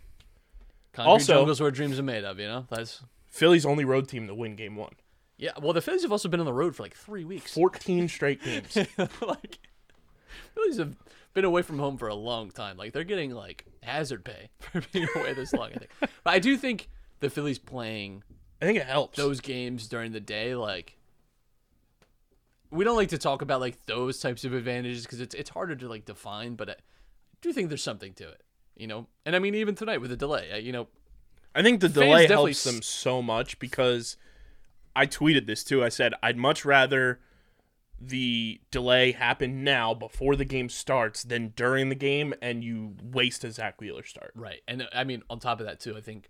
[0.93, 2.67] Concrete Also- jungles where dreams are made of, you know.
[2.71, 4.93] That's Philly's only road team to win game one.
[5.39, 5.53] yeah.
[5.61, 7.55] Well, the Phillies have also been on the road for like three weeks.
[7.55, 8.77] Fourteen straight games.
[9.23, 9.59] like
[10.55, 10.97] Phillies have
[11.33, 12.77] been away from home for a long time.
[12.77, 15.71] Like they're getting like hazard pay for being away this long.
[15.75, 18.23] I think, but I do think the Phillies playing
[18.61, 19.17] I think it helps.
[19.17, 20.99] those games during the day, like
[22.71, 25.75] we don't like to talk about like those types of advantages because it's it's harder
[25.77, 26.55] to like define.
[26.55, 26.75] But I
[27.43, 28.43] do think there's something to it,
[28.77, 29.07] you know.
[29.27, 30.89] And I mean, even tonight with the delay, you know,
[31.55, 34.17] I think the delay helps them so much because
[34.97, 35.85] I tweeted this too.
[35.85, 37.21] I said I'd much rather
[38.05, 43.45] the delay happen now before the game starts than during the game and you waste
[43.45, 44.33] a Zach Wheeler start.
[44.35, 44.61] Right.
[44.67, 46.29] And uh, I mean, on top of that, too, I think,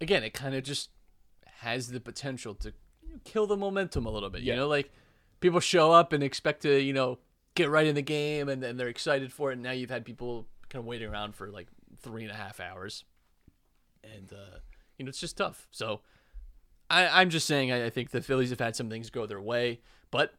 [0.00, 0.90] again, it kind of just
[1.46, 2.74] has the potential to
[3.24, 4.42] kill the momentum a little bit.
[4.42, 4.54] Yeah.
[4.54, 4.92] You know, like
[5.40, 7.18] people show up and expect to, you know,
[7.54, 9.54] get right in the game and then they're excited for it.
[9.54, 11.68] And now you've had people kind of waiting around for like
[12.02, 13.04] three and a half hours.
[14.02, 14.58] And, uh,
[14.98, 15.68] you know, it's just tough.
[15.70, 16.00] So
[16.90, 19.40] I, I'm just saying, I, I think the Phillies have had some things go their
[19.40, 20.34] way, but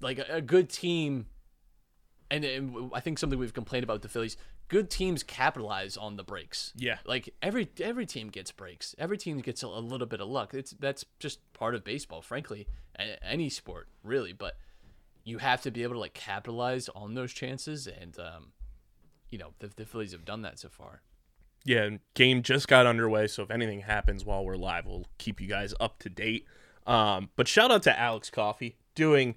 [0.00, 1.26] like a, a good team
[2.32, 6.16] and, and I think something we've complained about with the Phillies, good teams capitalize on
[6.16, 6.72] the breaks.
[6.74, 6.98] Yeah.
[7.06, 8.96] Like every every team gets breaks.
[8.98, 10.52] Every team gets a, a little bit of luck.
[10.52, 12.66] It's that's just part of baseball, frankly,
[12.98, 14.32] a- any sport really.
[14.32, 14.56] But
[15.22, 18.52] you have to be able to like capitalize on those chances, and um,
[19.30, 21.02] you know the, the Phillies have done that so far.
[21.64, 25.48] Yeah, game just got underway, so if anything happens while we're live, we'll keep you
[25.48, 26.46] guys up to date.
[26.86, 29.34] Um, but shout out to Alex Coffey doing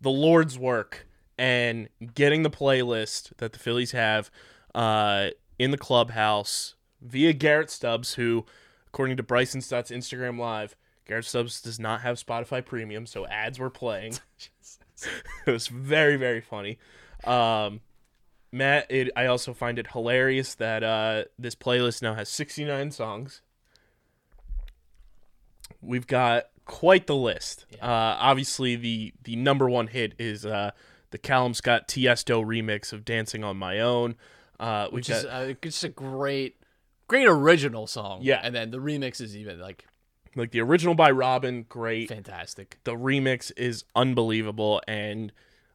[0.00, 1.06] the Lord's work
[1.38, 4.28] and getting the playlist that the Phillies have
[4.74, 8.44] uh, in the clubhouse via Garrett Stubbs, who,
[8.88, 10.74] according to Bryson Stott's Instagram Live,
[11.06, 14.14] Garrett Stubbs does not have Spotify Premium, so ads were playing.
[15.46, 16.78] it was very, very funny.
[17.24, 17.80] Um,
[18.50, 23.42] Matt, it, I also find it hilarious that uh, this playlist now has 69 songs.
[25.82, 27.66] We've got quite the list.
[27.80, 30.70] Uh, obviously, the the number one hit is uh,
[31.10, 34.16] the Callum Scott Tiesto remix of "Dancing on My Own."
[34.58, 36.56] Uh, Which is uh, just a great,
[37.06, 38.20] great original song.
[38.22, 38.40] Yeah.
[38.42, 39.86] and then the remix is even like
[40.34, 42.08] like the original by Robin, great.
[42.08, 42.78] fantastic.
[42.84, 45.32] The remix is unbelievable, and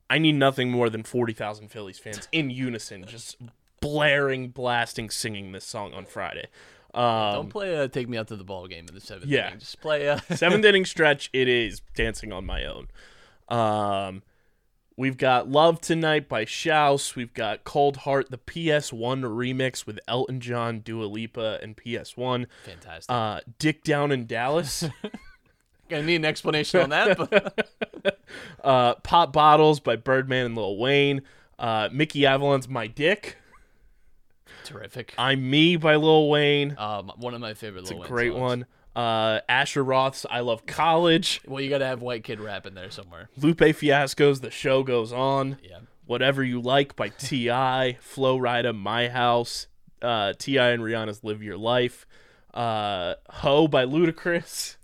[0.10, 3.38] I need nothing more than forty thousand Phillies fans in unison, just
[3.80, 6.48] blaring, blasting, singing this song on Friday.
[6.94, 9.48] Um, Don't play uh, "Take Me Out to the Ball Game" in the seventh Yeah.
[9.48, 9.60] inning.
[9.60, 10.08] Just play.
[10.08, 12.88] Uh, seventh inning stretch it is dancing on my own
[13.50, 14.22] um
[14.96, 17.16] We've got Love Tonight by Shouse.
[17.16, 22.46] We've got Cold Heart, the PS1 remix with Elton John, Dua Lipa, and PS1.
[22.64, 23.06] Fantastic.
[23.12, 24.84] Uh, Dick Down in Dallas.
[25.90, 27.68] Gonna need an explanation on that, but
[28.64, 31.22] uh, Pop Bottles by Birdman and Lil Wayne.
[31.60, 33.38] Uh, Mickey Avalon's My Dick.
[34.64, 35.14] terrific.
[35.18, 36.76] I'm Me by Lil Wayne.
[36.78, 37.82] Um, one of my favorite.
[37.82, 38.40] It's a Lil Wayne great songs.
[38.42, 38.66] one.
[38.96, 41.42] Uh, Asher Roth's I Love College.
[41.48, 43.30] Well, you gotta have white kid rap in there somewhere.
[43.38, 45.58] Lupe Fiasco's The Show Goes On.
[45.64, 45.80] Yeah.
[46.06, 47.98] Whatever You Like by T.I.
[48.02, 49.68] Flo Rida, My House.
[50.02, 50.70] Uh, T.I.
[50.72, 52.06] and Rihanna's Live Your Life.
[52.54, 54.76] Uh, Ho by Ludacris.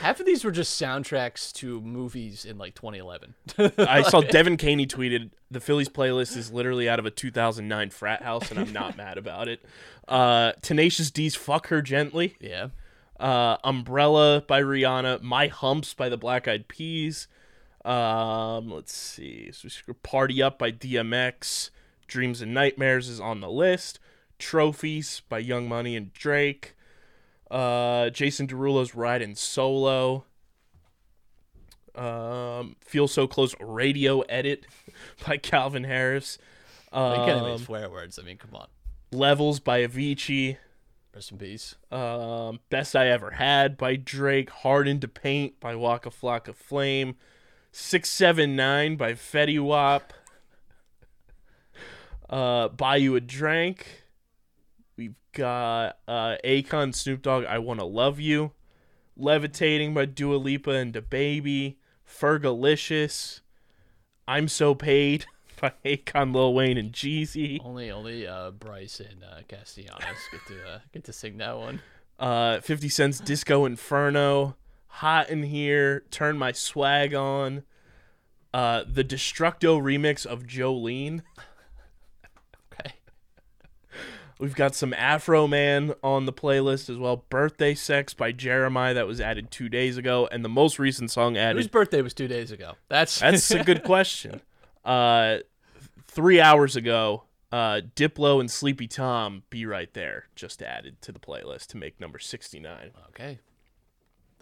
[0.00, 3.34] Half of these were just soundtracks to movies in like 2011.
[3.78, 8.22] I saw Devin Caney tweeted the Phillies playlist is literally out of a 2009 frat
[8.22, 9.64] house, and I'm not mad about it.
[10.06, 12.68] Uh, Tenacious D's "Fuck Her Gently," yeah.
[13.18, 17.28] uh, "Umbrella" by Rihanna, "My Humps" by the Black Eyed Peas.
[17.84, 19.68] Um, let's see, so
[20.02, 21.70] "Party Up" by DMX,
[22.06, 23.98] "Dreams and Nightmares" is on the list.
[24.38, 26.75] "Trophies" by Young Money and Drake.
[27.50, 30.24] Uh, Jason Derulo's "Riding Solo."
[31.94, 34.66] Um, "Feel So Close" radio edit
[35.26, 36.38] by Calvin Harris.
[36.92, 38.18] You can't even Um, swear words.
[38.18, 38.68] I mean, come on.
[39.12, 40.56] Levels by Avicii.
[41.14, 41.74] Rest in peace.
[41.90, 44.50] Um, Best I Ever Had by Drake.
[44.50, 47.16] Hard in da Paint by Waka Flocka Flame.
[47.72, 50.12] 679 by Fetty Wap.
[52.28, 54.04] Uh, Buy You a Drink.
[55.36, 58.52] Got uh, Akon Snoop Dogg, I Wanna Love You.
[59.18, 61.76] Levitating by Dua Lipa and DaBaby.
[62.08, 63.40] Fergalicious.
[64.26, 65.26] I'm So Paid
[65.60, 67.60] by Akon, Lil Wayne, and Jeezy.
[67.62, 71.80] Only, only uh, Bryce and uh, Castellanos get to uh, get to sing that one.
[72.18, 77.62] uh 50 cents disco inferno hot in here turn my swag on
[78.54, 81.20] uh the destructo remix of jolene.
[84.38, 89.06] we've got some afro man on the playlist as well birthday sex by jeremih that
[89.06, 91.56] was added two days ago and the most recent song added.
[91.56, 92.74] Whose birthday was two days ago?
[92.88, 94.42] That's that's a good question
[94.84, 95.38] uh
[96.06, 101.18] three hours ago uh diplo and sleepy tom be right there just added to the
[101.18, 103.38] playlist to make number 69 okay.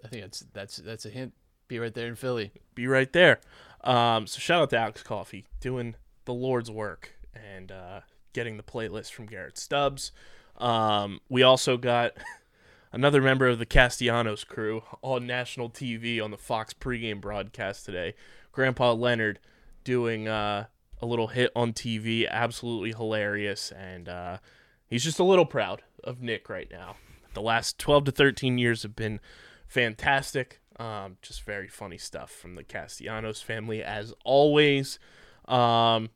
[0.04, 1.32] I think that's that's that's a hint.
[1.66, 2.52] Be right there in Philly.
[2.74, 3.40] be right there.
[3.82, 5.94] Um, so shout out to Alex Coffey doing
[6.26, 8.00] the Lord's work and uh,
[8.34, 10.12] getting the playlist from Garrett Stubbs.
[10.58, 12.12] Um, we also got
[12.92, 18.14] another member of the Castellanos crew on national TV on the Fox pregame broadcast today.
[18.52, 19.40] Grandpa Leonard
[19.82, 20.66] doing uh,
[21.00, 24.38] a little hit on TV, absolutely hilarious, and uh,
[24.86, 26.96] he's just a little proud of Nick right now.
[27.32, 29.20] The last 12 to 13 years have been
[29.66, 30.60] fantastic.
[30.78, 34.98] Um, just very funny stuff from the Castellanos family, as always.
[35.46, 36.10] Um,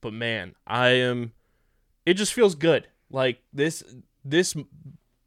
[0.00, 1.32] but man, I am.
[2.06, 2.88] It just feels good.
[3.10, 3.82] Like this,
[4.24, 4.54] this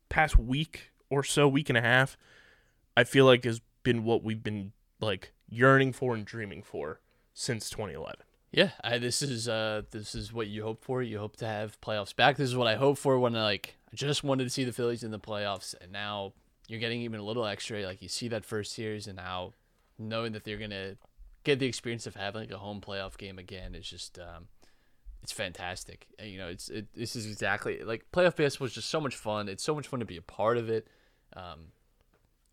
[0.09, 2.17] past week or so, week and a half,
[2.95, 6.99] I feel like has been what we've been like yearning for and dreaming for
[7.33, 8.17] since 2011.
[8.51, 11.01] Yeah, I, this is uh this is what you hope for.
[11.01, 12.35] You hope to have playoffs back.
[12.35, 15.03] This is what I hope for when like I just wanted to see the Phillies
[15.03, 16.33] in the playoffs, and now
[16.67, 17.85] you're getting even a little extra.
[17.85, 19.53] Like you see that first series, and now
[19.97, 20.95] knowing that they're gonna
[21.43, 24.47] get the experience of having like a home playoff game again is just um
[25.23, 26.07] it's fantastic.
[26.23, 29.47] You know, it's it, this is exactly like playoff baseball is just so much fun.
[29.49, 30.87] It's so much fun to be a part of it.
[31.35, 31.67] Um,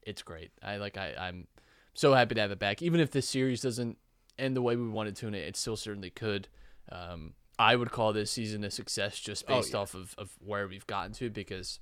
[0.02, 0.50] it's great.
[0.62, 1.46] I like I I'm
[1.94, 2.82] so happy to have it back.
[2.82, 3.98] Even if this series doesn't
[4.38, 6.48] end the way we wanted to, and it, it still certainly could.
[6.90, 9.80] Um, I would call this season a success just Oh, based yeah.
[9.80, 11.80] off of, of where we've gotten to because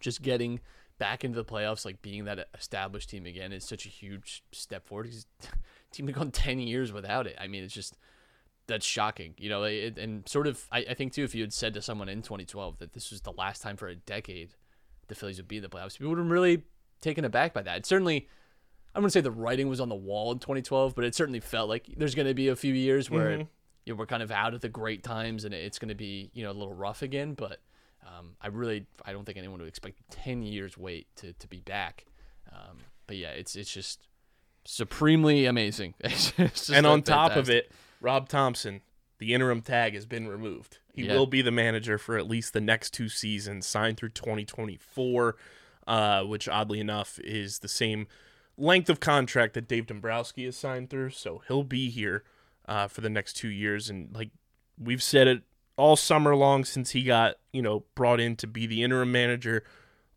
[0.00, 0.58] just getting
[0.98, 4.84] back into the playoffs, like being that established team again, is such a huge step
[4.84, 5.04] forward.
[5.04, 5.26] Because
[5.92, 7.36] team had gone ten years without it.
[7.40, 7.96] I mean, it's just
[8.66, 9.62] that's shocking, you know.
[9.64, 12.22] It, and sort of, I, I think too, if you had said to someone in
[12.22, 14.50] 2012 that this was the last time for a decade
[15.08, 16.62] the Phillies would be in the playoffs, people would have really
[17.00, 17.78] taken aback by that.
[17.78, 18.26] It certainly,
[18.94, 21.68] I wouldn't say the writing was on the wall in 2012, but it certainly felt
[21.68, 23.48] like there's going to be a few years where Mhm.
[23.84, 26.30] you know, we're kind of out of the great times and it's going to be
[26.34, 27.34] you know a little rough again.
[27.34, 27.60] But
[28.04, 31.60] um, I really, I don't think anyone would expect 10 years wait to to be
[31.60, 32.04] back.
[32.52, 34.00] Um, but yeah, it's it's just
[34.64, 35.94] supremely amazing.
[36.04, 38.82] It's just and on top of it, Rob Thomson,
[39.18, 40.78] the interim tag has been removed.
[40.92, 41.14] He Yeah.
[41.14, 45.36] will be the manager for at least the next two seasons, signed through 2024,
[45.86, 48.06] uh, which oddly enough is the same
[48.56, 51.10] length of contract that Dave Dombrowski is signed through.
[51.10, 52.24] So he'll be here
[52.66, 53.88] uh, for the next two years.
[53.90, 54.30] And like
[54.78, 55.42] we've said it
[55.76, 59.62] all summer long since he got, you know, brought in to be the interim manager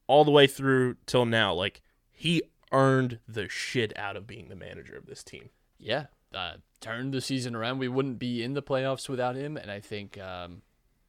[0.07, 1.53] all the way through till now.
[1.53, 5.49] Like he earned the shit out of being the manager of this team.
[5.77, 7.79] Yeah, uh, turned the season around.
[7.79, 10.61] We wouldn't be in the playoffs without him, and I think, um,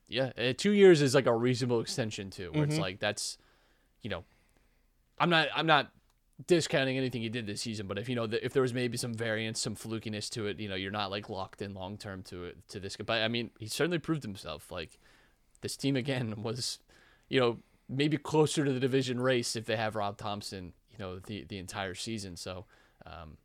[0.08, 2.50] yeah, uh, two years is like a reasonable extension too.
[2.52, 3.38] Where it's like that's,
[4.02, 4.24] you know,
[5.18, 5.90] I'm not I'm not
[6.46, 8.96] discounting anything he did this season, but if you know the, if there was maybe
[8.96, 12.22] some variance, some flukiness to it, you know, you're not like locked in long term
[12.24, 12.96] to it to this.
[12.96, 14.70] But I mean, he certainly proved himself.
[14.70, 14.98] Like
[15.60, 16.78] this team again was,
[17.28, 17.58] you know,
[17.88, 21.58] maybe closer to the division race if they have Rob Thomson, you know, the the
[21.58, 22.36] entire season.
[22.36, 22.64] So,
[23.06, 23.36] um,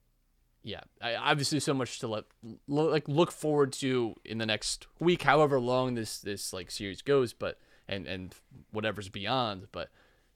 [0.68, 2.24] yeah, I, obviously so much to let
[2.68, 7.04] lo- like look forward to in the next week, however long this this like series
[7.04, 8.34] goes, but and and
[8.72, 9.68] whatever's beyond.
[9.72, 9.90] But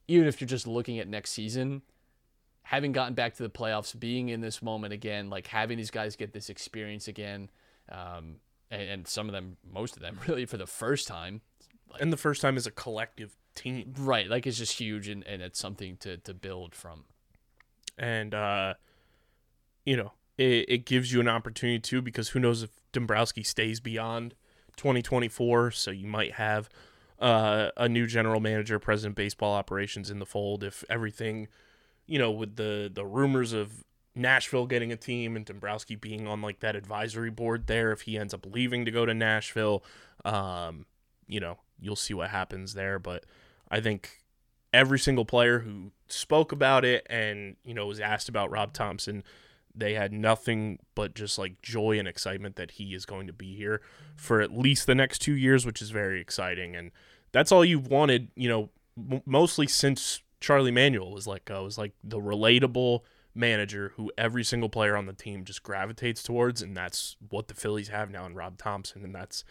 [0.08, 1.82] even if you're just looking at next season,
[2.62, 6.16] having gotten back to the playoffs, being in this moment again, like having these guys
[6.16, 7.50] get this experience again,
[7.92, 8.36] um,
[8.70, 11.42] and, and some of them, most of them, really for the first time,
[12.00, 13.94] And the first time as a collective team.
[13.98, 14.30] right?
[14.30, 17.06] Like it's just huge, and, and it's something to to build from.
[17.98, 18.76] and uh
[19.86, 23.80] you know it, it gives you an opportunity too because who knows if Dombrowski stays
[23.80, 24.34] beyond
[24.78, 26.70] 2024 so you might have
[27.20, 31.48] uh, a new general manager president baseball operations in the fold if everything
[32.08, 33.84] you know with the the rumors of
[34.16, 38.18] Nashville getting a team and Dombrowski being on like that advisory board there if he
[38.18, 39.84] ends up leaving to go to Nashville
[40.24, 40.86] um
[41.28, 43.00] you know you'll see what happens there.
[43.00, 43.26] But
[43.70, 44.24] I think
[44.74, 49.24] every single player who spoke about it and you know was asked about Rob Thomson
[49.76, 53.56] they had nothing but just like joy and excitement that he is going to be
[53.56, 53.82] here
[54.16, 56.76] for at least the next 2 years which is very exciting.
[56.76, 56.92] And
[57.32, 61.78] that's all you've wanted you know m- mostly since Charlie Manuel was let go is
[61.78, 63.02] like the relatable
[63.36, 66.62] manager who every single player on the team just gravitates towards.
[66.62, 69.04] And that's what the Phillies have now in Rob Thomson.
[69.04, 69.44] And that's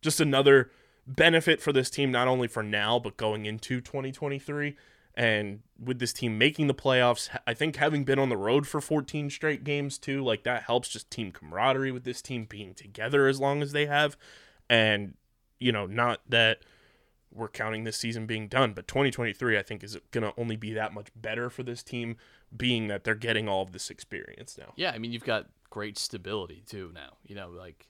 [0.00, 0.70] just another
[1.06, 4.76] benefit for this team not only for now but going into 2023
[5.14, 8.80] and with this team making the playoffs i think having been on the road for
[8.80, 13.26] 14 straight games too like that helps just team camaraderie with this team being together
[13.26, 14.16] as long as they have
[14.70, 15.14] and
[15.58, 16.58] you know not that
[17.34, 20.72] we're counting this season being done but 2023 i think is going to only be
[20.72, 22.16] that much better for this team
[22.56, 25.96] being that they're getting all of this experience now Yeah, I mean you've got great
[25.98, 27.16] stability too now.
[27.24, 27.88] You know, like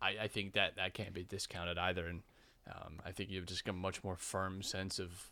[0.00, 2.22] I, I think that that can't be discounted either, and
[2.66, 5.30] um, I think you've just got a much more firm sense of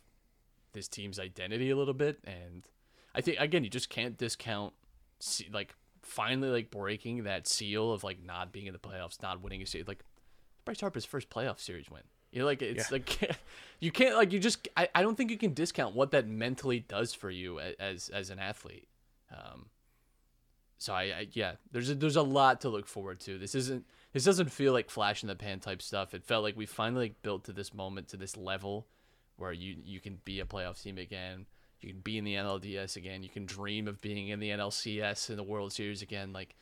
[0.75, 2.67] this team's identity a little bit, and
[3.15, 4.73] I think again you just can't discount
[5.51, 5.73] like
[6.03, 9.65] finally like breaking that seal of like not being in the playoffs, not winning a
[9.65, 9.87] series.
[9.87, 10.03] Like
[10.65, 12.03] Bryce Harper's first playoff series win.
[12.31, 12.97] You know, like it's Yeah.
[12.97, 13.37] like
[13.79, 16.81] you can't like you just I, I don't think you can discount what that mentally
[16.81, 18.87] does for you as as an athlete.
[19.31, 19.67] Um,
[20.77, 23.37] so I, I yeah, there's a, there's a lot to look forward to.
[23.37, 26.13] This isn't this doesn't feel like flash in the pan type stuff.
[26.13, 28.87] It felt like we finally like, built to this moment to this level
[29.37, 31.45] where you you can be a playoff team again.
[31.81, 33.21] You can be in the NLDS again.
[33.21, 36.33] You can dream of being in the NLCS in the World Series again.
[36.33, 36.55] Like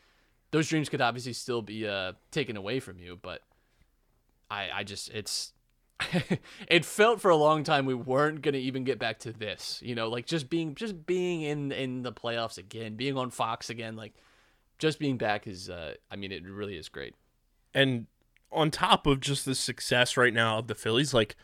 [0.51, 3.41] those dreams could obviously still be uh, taken away from you, but
[4.49, 5.53] I I just it's
[6.67, 9.79] it felt for a long time we weren't gonna even get back to this.
[9.83, 13.69] You know, like just being just being in in the playoffs again, being on Fox
[13.69, 14.13] again, like
[14.77, 17.15] just being back is uh I mean it really is great.
[17.73, 18.07] and
[18.51, 21.35] on top of just the success right now of the Phillies, like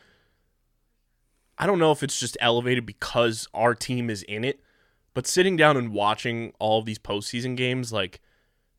[1.60, 4.62] I don't know if it's just elevated because our team is in it,
[5.14, 8.22] but sitting down and watching all of these postseason games, like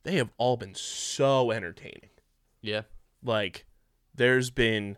[0.05, 2.09] they have all been so entertaining.
[2.63, 2.83] Yeah.
[3.23, 3.67] Like
[4.15, 4.97] there's been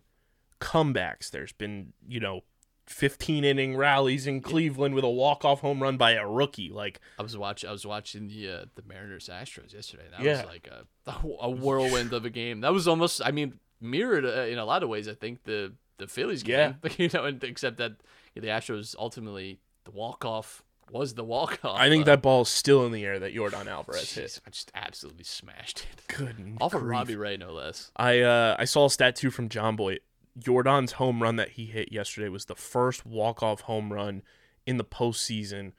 [0.60, 2.42] comebacks, there's been, you know,
[2.86, 6.68] 15 inning rallies in Cleveland with a walk-off home run by a rookie.
[6.70, 10.04] Like I was watch I was watching the uh, the Mariners Astros yesterday.
[10.10, 10.38] That Yeah.
[10.38, 10.86] was like a
[11.40, 12.60] a whirlwind of a game.
[12.60, 15.08] That was almost I mean mirrored uh, in a lot of ways.
[15.08, 15.72] I think the
[16.02, 16.76] the Phillies game.
[16.98, 17.92] you know, and except that
[18.34, 21.78] the Astros ultimately the walk off was the walk off.
[21.78, 24.40] I think that ball's still in the air that Yordan Alvarez hit.
[24.46, 26.82] I just absolutely smashed it Good off of.
[26.82, 27.90] Robbie Ray, no less.
[27.96, 29.98] I uh, I saw a stat too from John Boy.
[30.38, 34.22] Jordan's home run that he hit yesterday was the first walk off home run
[34.66, 35.72] in the postseason.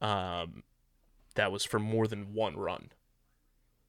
[0.00, 0.62] Um,
[1.34, 2.90] that was for more than one run.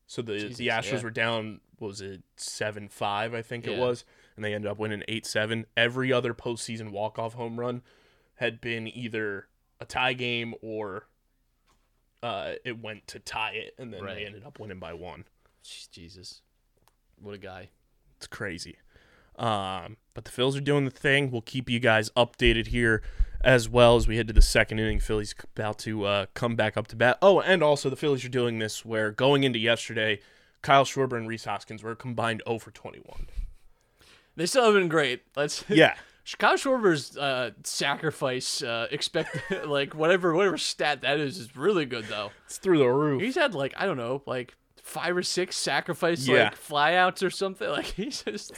[0.07, 1.03] So the Jesus, the Astros yeah.
[1.03, 1.61] were down.
[1.77, 3.33] What was it seven five?
[3.33, 4.03] I think it was,
[4.39, 5.65] and they ended up winning eight seven.
[5.75, 7.81] Every other postseason walk off home run
[8.35, 9.47] had been either
[9.81, 11.07] a tie game or
[12.23, 14.15] uh, it went to tie it, and then Right.
[14.15, 15.25] they ended up winning by one.
[15.91, 16.41] Jesus,
[17.21, 17.69] what a guy.
[18.15, 18.77] It's crazy.
[19.37, 21.31] Um, but the Phils are doing the thing.
[21.31, 23.01] We'll keep you guys updated here
[23.41, 24.99] as well as we head to the second inning.
[25.01, 27.17] Phillies about to uh, come back up to bat.
[27.21, 30.19] Oh, and also the Phillies are doing this where going into yesterday,
[30.61, 33.27] Kyle Schwarber and Rhys Hoskins were combined 0 for 21.
[34.39, 35.21] They still have been great.
[35.35, 35.95] Let's Yeah.
[36.37, 39.35] Kyle Schwarber's uh, sacrifice uh, expect
[39.65, 42.31] like whatever whatever stat that is is really good though.
[42.45, 43.21] It's through the roof.
[43.21, 46.45] He's had like I don't know like five or six sacrifice Yeah.
[46.45, 47.67] like flyouts or something.
[47.71, 48.53] Like he's just.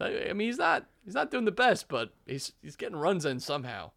[0.00, 3.40] I mean, he's not he's not doing the best, but he's he's getting runs in
[3.40, 3.92] somehow.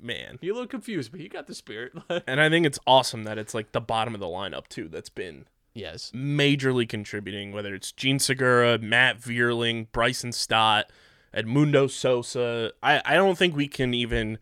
[0.00, 0.38] Man.
[0.40, 1.92] He a little confused, but he got the spirit.
[2.26, 5.08] And I think it's awesome that it's like the bottom of the lineup too that's
[5.10, 10.90] been yes, majorly contributing, whether it's Jean Segura, Matt Vierling, Bryson Stott,
[11.34, 12.72] Edmundo Sosa.
[12.82, 14.38] I, I don't think we can even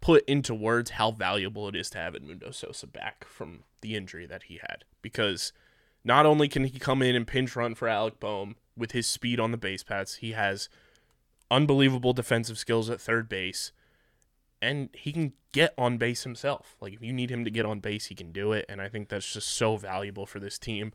[0.00, 4.26] put into words how valuable it is to have Edmundo Sosa back from the injury
[4.26, 4.84] that he had.
[5.00, 5.52] Because
[6.04, 9.38] not only can he come in and pinch run for Alec Bohm with his speed
[9.38, 10.68] on the base paths, he has
[11.50, 13.72] unbelievable defensive skills at third base.
[14.62, 16.76] And he can get on base himself.
[16.80, 18.64] Like if you need him to get on base, he can do it.
[18.68, 20.92] And I think that's just so valuable for this team.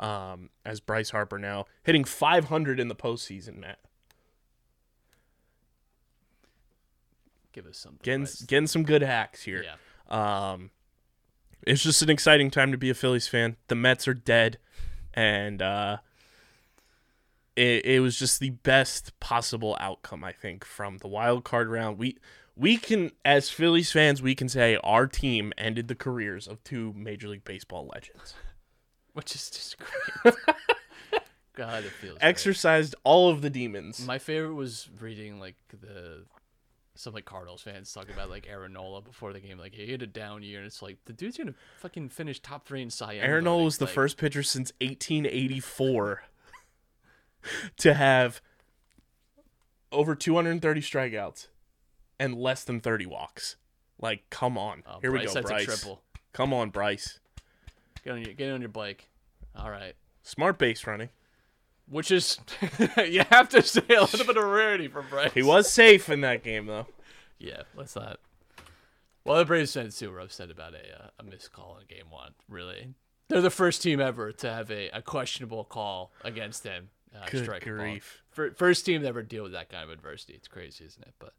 [0.00, 3.80] Um, as Bryce Harper now hitting 500 in the postseason, Matt.
[7.52, 8.00] give us something.
[8.02, 9.64] Getting getting some good hacks here.
[9.64, 10.70] yeah, Um,
[11.66, 13.56] it's just an exciting time to be a Phillies fan.
[13.66, 14.58] The Mets are dead,
[15.14, 15.98] and uh,
[17.56, 21.98] it it was just the best possible outcome I think from the wild card round.
[21.98, 22.16] We
[22.58, 26.92] we can as Phillies fans we can say our team ended the careers of two
[26.96, 28.34] Major League Baseball legends.
[29.18, 30.34] which is just great.
[31.56, 32.18] God, it feels.
[32.18, 32.28] great.
[32.28, 34.06] Exercised all of the demons.
[34.06, 36.24] My favorite was reading like the
[36.94, 40.02] some like Cardinals fans talking about like Aaron Nola before the game, like he had
[40.02, 43.14] a down year, and it's like the dude's gonna fucking finish top three in Cy
[43.14, 43.24] Young.
[43.24, 46.22] Aaron Nola was the like, first pitcher since 1884
[47.78, 48.40] to have
[49.90, 51.48] over 230 strikeouts
[52.18, 53.56] and less than 30 walks.
[54.00, 54.82] Like, come on.
[54.86, 55.62] Oh, Here Bryce, we go, that's Bryce.
[55.62, 56.02] a triple.
[56.32, 57.18] Come on, Bryce.
[58.04, 59.08] Get on your get on your bike.
[59.56, 59.94] All right.
[60.22, 61.08] Smart base running.
[61.90, 62.38] Which is
[63.08, 65.32] you have to say a little bit of rarity for Bryce.
[65.32, 66.86] He was safe in that game, though.
[67.38, 68.20] Yeah, let's not.
[69.24, 72.10] Well, the Braves fans too were upset about a uh, a missed call in Game
[72.10, 72.32] One.
[72.48, 72.94] Really,
[73.28, 76.90] they're the first team ever to have a, a questionable call against them.
[77.14, 78.22] Uh, Good grief.
[78.54, 80.34] First team to ever deal with that kind of adversity.
[80.34, 81.14] It's crazy, isn't it?
[81.18, 81.32] But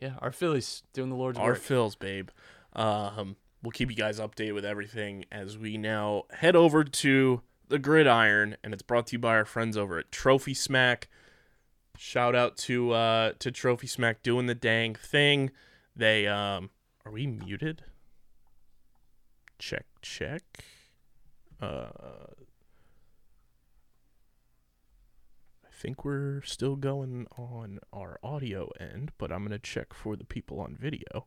[0.00, 1.60] yeah, our Phillies doing the Lord's Our work.
[1.60, 2.28] Phils, babe.
[2.74, 7.78] Um, we'll keep you guys updated with everything as we now head over to the
[7.78, 11.08] gridiron, and it's brought to you by our friends over at Trophy Smack.
[11.96, 15.50] Shout out to uh to Trophy Smack doing the dang thing.
[15.96, 16.70] They um
[17.04, 17.82] are we muted?
[19.58, 20.42] Check check.
[21.60, 21.88] Uh
[25.66, 30.16] I think we're still going on our audio end, but I'm going to check for
[30.16, 31.26] the people on video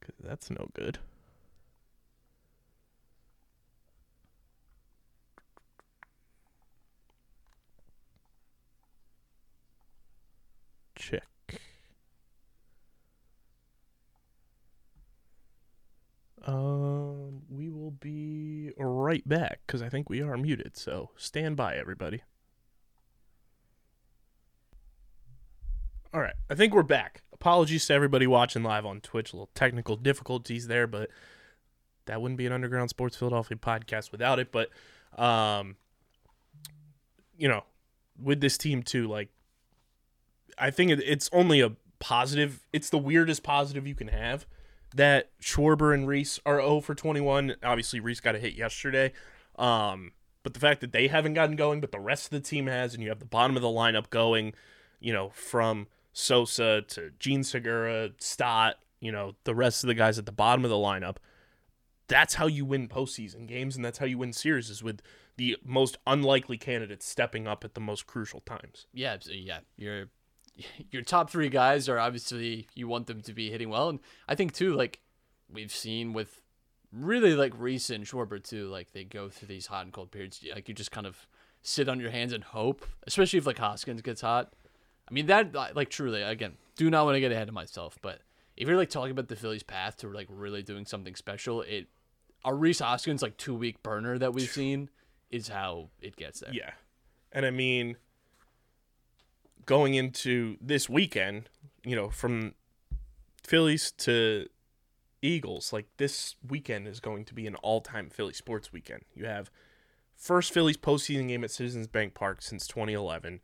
[0.00, 0.98] cuz that's no good.
[10.96, 11.28] Check.
[16.44, 20.76] Um, we will be right back because I think we are muted.
[20.76, 22.22] So stand by, everybody.
[26.14, 27.22] All right, I think we're back.
[27.32, 29.32] Apologies to everybody watching live on Twitch.
[29.32, 31.10] A little technical difficulties there, but
[32.06, 34.52] that wouldn't be an Underground Sports Philadelphia podcast without it.
[34.52, 34.70] But,
[35.20, 35.76] um,
[37.36, 37.64] you know,
[38.22, 39.28] with this team too, like,
[40.58, 42.66] I think it's only a positive.
[42.72, 44.46] It's the weirdest positive you can have
[44.94, 47.56] that Schwarber and Rhys are 0 for 21.
[47.62, 49.12] Obviously, Rhys got a hit yesterday.
[49.58, 52.66] Um, but the fact that they haven't gotten going, but the rest of the team
[52.68, 54.54] has, and you have the bottom of the lineup going,
[55.00, 55.88] you know, from
[56.18, 60.64] Sosa to Jean Segura, Stott, you know, the rest of the guys at the bottom
[60.64, 61.16] of the lineup.
[62.08, 65.02] That's how you win postseason games, and that's how you win series is with
[65.36, 68.86] the most unlikely candidates stepping up at the most crucial times.
[68.94, 70.06] Yeah, yeah, your
[70.90, 74.34] your top three guys are obviously you want them to be hitting well, and I
[74.36, 75.00] think too, like
[75.52, 76.40] we've seen with
[76.90, 80.42] really like Rhys and Schwarber too, like they go through these hot and cold periods.
[80.54, 81.28] Like you just kind of
[81.60, 84.54] sit on your hands and hope, especially if like Hoskins gets hot.
[85.08, 88.20] I mean that like truly again, do not want to get ahead of myself, but
[88.56, 91.86] if you're like talking about the Phillies' path to like really doing something special, it
[92.44, 94.88] our Rhys Hoskins like two week burner that we've seen
[95.30, 96.52] is how it gets there.
[96.52, 96.70] Yeah.
[97.32, 97.96] And I mean,
[99.66, 101.50] going into this weekend,
[101.84, 102.54] you know, from
[103.44, 104.46] Phillies to
[105.22, 109.02] Eagles, like this weekend is going to be an all time Philly sports weekend.
[109.14, 109.50] You have
[110.14, 113.40] first Phillies postseason game at Citizens Bank Park since 2011,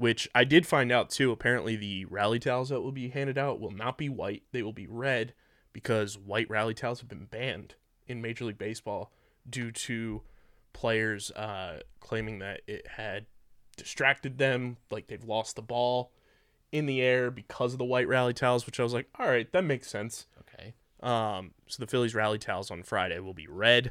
[0.00, 1.30] which I did find out too.
[1.30, 4.72] Apparently, the rally towels that will be handed out will not be white, they will
[4.72, 5.34] be red
[5.74, 7.74] because white rally towels have been banned
[8.06, 9.12] in Major League Baseball
[9.48, 10.22] due to
[10.72, 13.26] players uh, claiming that it had
[13.76, 16.12] distracted them, like they've lost the ball
[16.72, 19.52] in the air because of the white rally towels, which I was like, all right,
[19.52, 20.26] that makes sense.
[20.40, 20.72] Okay.
[21.02, 23.90] Um, so the Phillies rally towels on Friday will be red,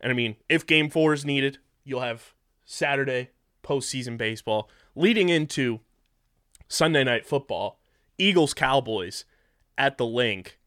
[0.00, 2.32] And I mean, if game four is needed, you'll have
[2.64, 3.28] Saturday
[3.62, 5.80] postseason baseball leading into
[6.68, 7.80] Sunday night football,
[8.18, 9.24] Eagles Cowboys
[9.76, 10.58] at the link.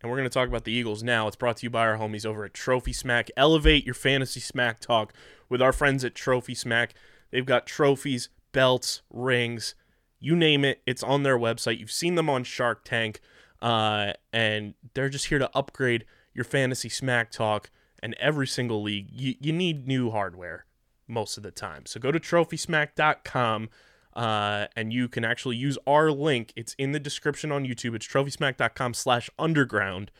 [0.00, 1.26] And we're going to talk about the Eagles now.
[1.26, 3.30] It's brought to you by our homies over at Trophy Smack.
[3.36, 5.14] Elevate your fantasy smack talk
[5.48, 6.94] with our friends at Trophy Smack.
[7.30, 9.74] They've got trophies, belts, rings,
[10.20, 10.82] you name it.
[10.86, 11.78] It's on their website.
[11.78, 13.20] You've seen them on Shark Tank.
[13.62, 16.04] Uh, and they're just here to upgrade
[16.34, 17.70] your fantasy smack talk.
[18.02, 20.66] And every single league, you, you need new hardware
[21.06, 21.86] most of the time.
[21.86, 23.68] So go to trophysmack.com
[24.14, 26.52] uh, and you can actually use our link.
[26.56, 27.94] It's in the description on YouTube.
[27.94, 30.10] It's trophysmack.com slash underground.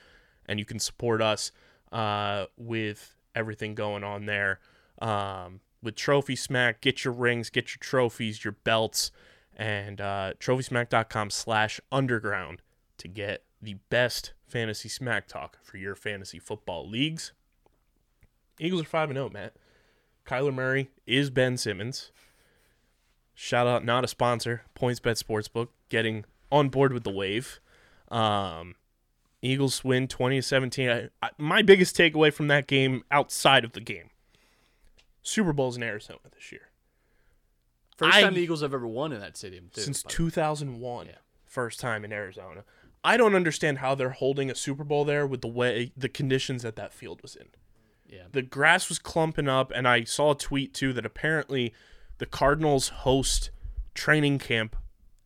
[0.46, 1.52] And you can support us
[1.92, 4.60] uh, with everything going on there.
[5.00, 9.10] Um, with Trophy Smack, get your rings, get your trophies, your belts,
[9.56, 12.62] and uh, trophysmack.com slash underground
[12.98, 17.32] to get the best fantasy smack talk for your fantasy football leagues.
[18.58, 19.56] Eagles are 5 0, Matt.
[20.26, 22.10] Kyler Murray is Ben Simmons.
[23.34, 27.60] Shout out, not a sponsor, PointsBet Sportsbook, getting on board with the wave.
[28.08, 28.76] Um,
[29.42, 30.88] Eagles win 20 to 17.
[30.88, 34.10] I, I, my biggest takeaway from that game outside of the game
[35.22, 36.68] Super Bowl's in Arizona this year.
[37.96, 39.80] First I- time the Eagles have ever won in that stadium too.
[39.80, 40.30] Since by the way.
[40.30, 41.12] 2001, Yeah.
[41.44, 42.64] first time in Arizona.
[43.02, 46.62] I don't understand how they're holding a Super Bowl there with the way the conditions
[46.62, 47.48] that that field was in.
[48.06, 48.24] Yeah.
[48.32, 51.72] the grass was clumping up and i saw a tweet too that apparently
[52.18, 53.50] the cardinals host
[53.94, 54.76] training camp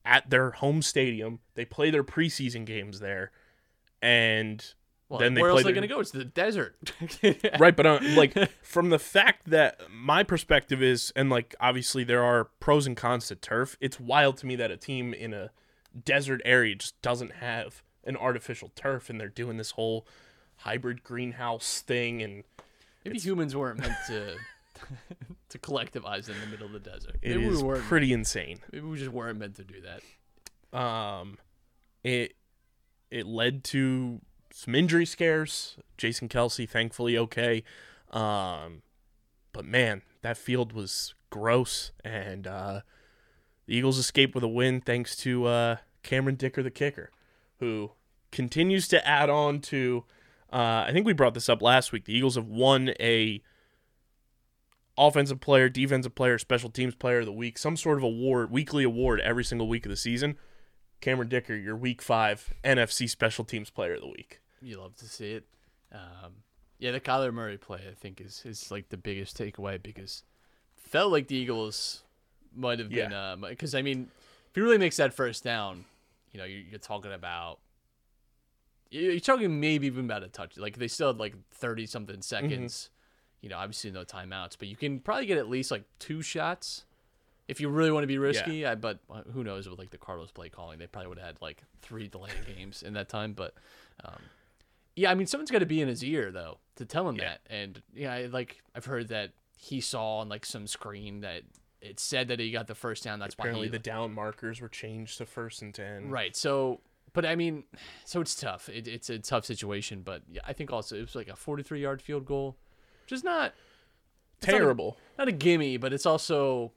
[0.05, 3.31] at their home stadium they play their preseason games there
[4.01, 4.74] and
[5.09, 6.01] Well, then they where play else are they going to go?
[6.01, 6.93] It's the desert.
[7.59, 12.22] right but uh, like from the fact that my perspective is and like obviously there
[12.22, 15.51] are pros and cons to turf it's wild to me that a team in a
[16.05, 20.07] desert area just doesn't have an artificial turf and they're doing this whole
[20.59, 22.45] hybrid greenhouse thing and
[23.05, 24.37] Maybe humans weren't meant to
[25.49, 27.17] to collectivize in the middle of the desert.
[27.23, 30.79] it Maybe is we pretty insane maybe we just weren't meant to do that.
[30.79, 31.37] um
[32.05, 32.35] it
[33.11, 34.21] it led to
[34.53, 37.65] some injury scares jason kelce thankfully okay
[38.13, 38.83] um
[39.53, 42.81] but man that field was gross and uh
[43.67, 47.11] the eagles escaped with a win thanks to uh cameron dicker the kicker
[47.59, 47.91] who
[48.31, 50.05] continues to add on to
[50.53, 53.43] uh i think we brought this up last week the eagles have won a
[54.97, 58.83] offensive player defensive player special teams player of the week some sort of award weekly
[58.85, 60.37] award every single week of the season
[61.01, 64.41] Cameron Dicker, your Week Five NFC Special Teams Player of the Week.
[64.61, 65.45] You love to see it.
[65.93, 66.43] Um,
[66.81, 70.25] yeah, the Kyler Murray play I think is is like the biggest takeaway because
[70.75, 72.03] felt like the Eagles
[72.53, 73.37] might have been Yeah.
[73.49, 74.09] because I mean
[74.49, 75.85] if he really makes that first down,
[76.33, 77.61] you know you're, you're talking about
[78.91, 80.57] you're talking maybe even about a touch.
[80.57, 82.91] Like they still had like thirty something seconds.
[83.41, 86.84] You know, obviously no timeouts, but you can probably get at least like two shots
[87.47, 88.66] if you really want to be risky.
[88.66, 91.26] I but uh, who knows with like the Cardinals play calling, they probably would have
[91.26, 93.32] had like three delayed games in that time.
[93.34, 93.55] But
[94.05, 94.20] um,
[94.97, 97.28] yeah, I mean, someone's got to be in his ear though to tell him Yeah.
[97.28, 97.41] that.
[97.49, 101.43] And yeah, I, like I've heard that he saw on like some screen that
[101.80, 103.20] it said that he got the first down.
[103.20, 106.11] That's Apparently, why he the down markers were changed to first and ten.
[106.11, 106.34] Right.
[106.36, 106.80] So,
[107.13, 107.65] but I mean,
[108.05, 108.69] so it's tough.
[108.69, 110.03] It, it's a tough situation.
[110.03, 112.57] But yeah, I think also it was like a 43 yard field goal,
[113.05, 113.55] which is not
[114.43, 114.97] not a- Terrible.
[115.19, 116.73] not a gimme, but it's also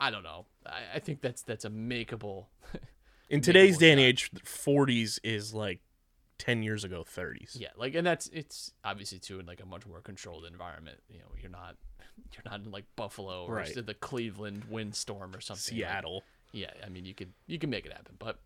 [0.00, 0.46] I don't know.
[0.66, 2.46] I, I think that's that's a makeable.
[3.28, 4.06] In today's Makeable day and shot.
[4.06, 5.80] age, forties is like
[6.38, 7.04] ten years ago.
[7.06, 7.56] Thirties.
[7.58, 10.98] yeah, like and that's it's obviously too in like a much more controlled environment.
[11.08, 11.76] You know, you're not
[12.34, 13.86] you're not in like Buffalo or Right.
[13.86, 15.76] the Cleveland windstorm or something.
[15.76, 18.38] like- Seattle, yeah, I mean you could you can make it happen, but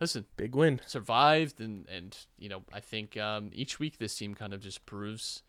[0.00, 0.80] listen, big win.
[0.86, 4.84] survived and and you know I think um, each week this team kind of just
[4.86, 5.42] proves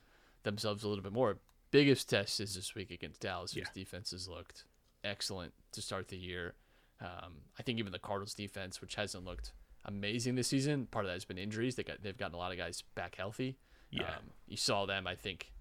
[0.43, 1.37] themselves a little bit more.
[1.71, 3.73] Biggest test is this week against Dallas, whose Yeah.
[3.73, 4.65] defense has looked
[5.03, 6.53] excellent to start the year.
[7.01, 9.51] Um, I think even the Cardinals defense, which hasn't looked
[9.83, 11.75] amazing this season, part of that has been injuries.
[11.75, 13.57] They got they've gotten a lot of guys back healthy.
[13.91, 14.03] Yeah.
[14.07, 15.05] um, you saw them.
[15.07, 15.51] I think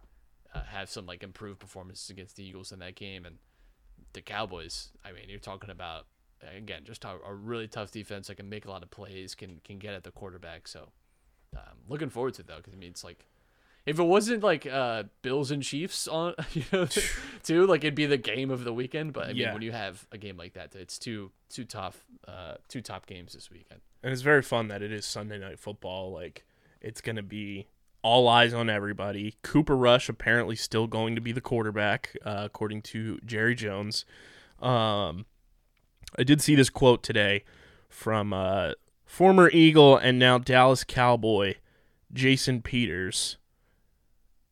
[0.55, 3.39] uh, have some like improved performances against the Eagles in that game and
[4.13, 4.91] the Cowboys.
[5.05, 6.07] I mean, you're talking about
[6.57, 9.61] again just a, a really tough defense that can make a lot of plays, can
[9.65, 10.69] can get at the quarterback.
[10.69, 10.91] So
[11.57, 13.27] um, looking forward to it though, because I mean it's like
[13.87, 16.87] if it wasn't like uh, Bills and Chiefs on you know
[17.43, 19.13] too, like it'd be the game of the weekend.
[19.13, 19.53] But I mean Yeah.
[19.53, 23.33] when you have a game like that, it's two two tough uh, two top games
[23.35, 23.81] this weekend.
[24.03, 26.13] And it's very fun that it is Sunday night football.
[26.13, 26.45] Like
[26.81, 27.67] it's gonna be
[28.03, 29.35] all eyes on everybody.
[29.43, 34.05] Cooper Rush apparently still going to be the quarterback, uh, according to Jerry Jones.
[34.61, 35.25] Um,
[36.17, 37.45] I did see this quote today
[37.89, 38.73] from uh,
[39.05, 41.55] former Eagle and now Dallas Cowboy
[42.13, 43.37] Jason Peters,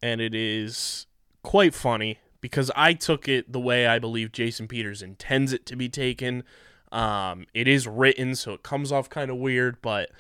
[0.03, 1.07] and it is
[1.43, 5.77] quite funny because I took it the way I believe Jason Peters intends it to
[5.77, 6.43] be taken.
[6.91, 10.11] Um, it is written, so it comes off kind of weird, but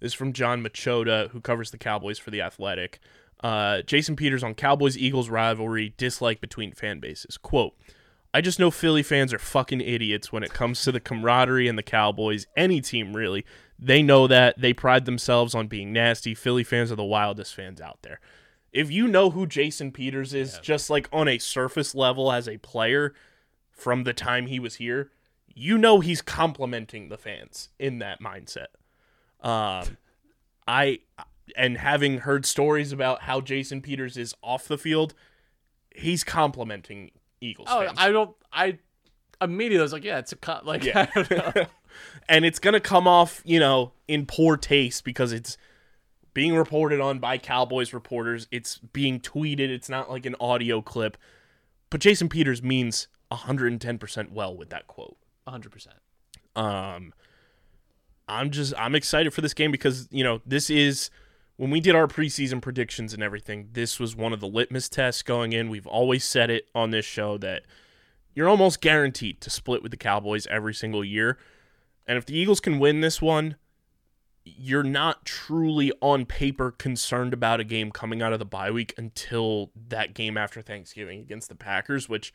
[0.00, 3.00] this is from Jon Machota, who covers the Cowboys for The Athletic.
[3.40, 7.36] Uh, Jason Peters on Cowboys Eagles rivalry dislike between fan bases.
[7.36, 7.74] Quote,
[8.34, 11.78] I just know Philly fans are fucking idiots when it comes to the camaraderie and
[11.78, 12.46] the Cowboys.
[12.56, 13.44] Any team, really.
[13.78, 14.60] They know that.
[14.60, 16.34] They pride themselves on being nasty.
[16.34, 18.20] Philly fans are the wildest fans out there.
[18.70, 22.58] If you know who Jason Peters is, just like on a surface level as a
[22.58, 23.14] player
[23.70, 25.10] from the time he was here,
[25.54, 28.66] you know he's complimenting the fans in that mindset.
[29.40, 29.96] Um,
[30.66, 31.00] I
[31.56, 35.14] and having heard stories about how Jason Peters is off the field,
[35.94, 37.10] he's complimenting
[37.40, 37.98] Eagles Oh, fans.
[37.98, 38.34] I don't.
[38.52, 38.78] I
[39.40, 40.66] immediately was like, yeah, it's a cut.
[40.66, 41.06] Like, Yeah.
[41.14, 41.66] I don't know.
[42.28, 45.56] and it's gonna come off, you know, in poor taste because it's
[46.34, 48.46] being reported on by Cowboys reporters.
[48.50, 49.70] It's being tweeted.
[49.70, 51.16] It's not like an audio clip.
[51.90, 55.16] But Jason Peters means 110% well with that quote.
[55.44, 55.70] 100.
[55.70, 55.96] percent
[56.56, 57.12] Um,
[58.28, 61.10] I'm just I'm excited for this game because you know this is
[61.58, 63.68] when we did our preseason predictions and everything.
[63.72, 65.68] This was one of the litmus tests going in.
[65.68, 67.64] We've always said it on this show that
[68.32, 71.36] you're almost guaranteed to split with the Cowboys every single year,
[72.06, 73.56] and if the Eagles can win this one,
[74.44, 78.94] you're not truly on paper concerned about a game coming out of the bye week
[78.96, 82.32] until that game after Thanksgiving against the Packers, which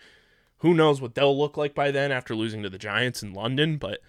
[0.58, 3.78] who knows what they'll look like by then after losing to the Giants in London,
[3.78, 4.00] but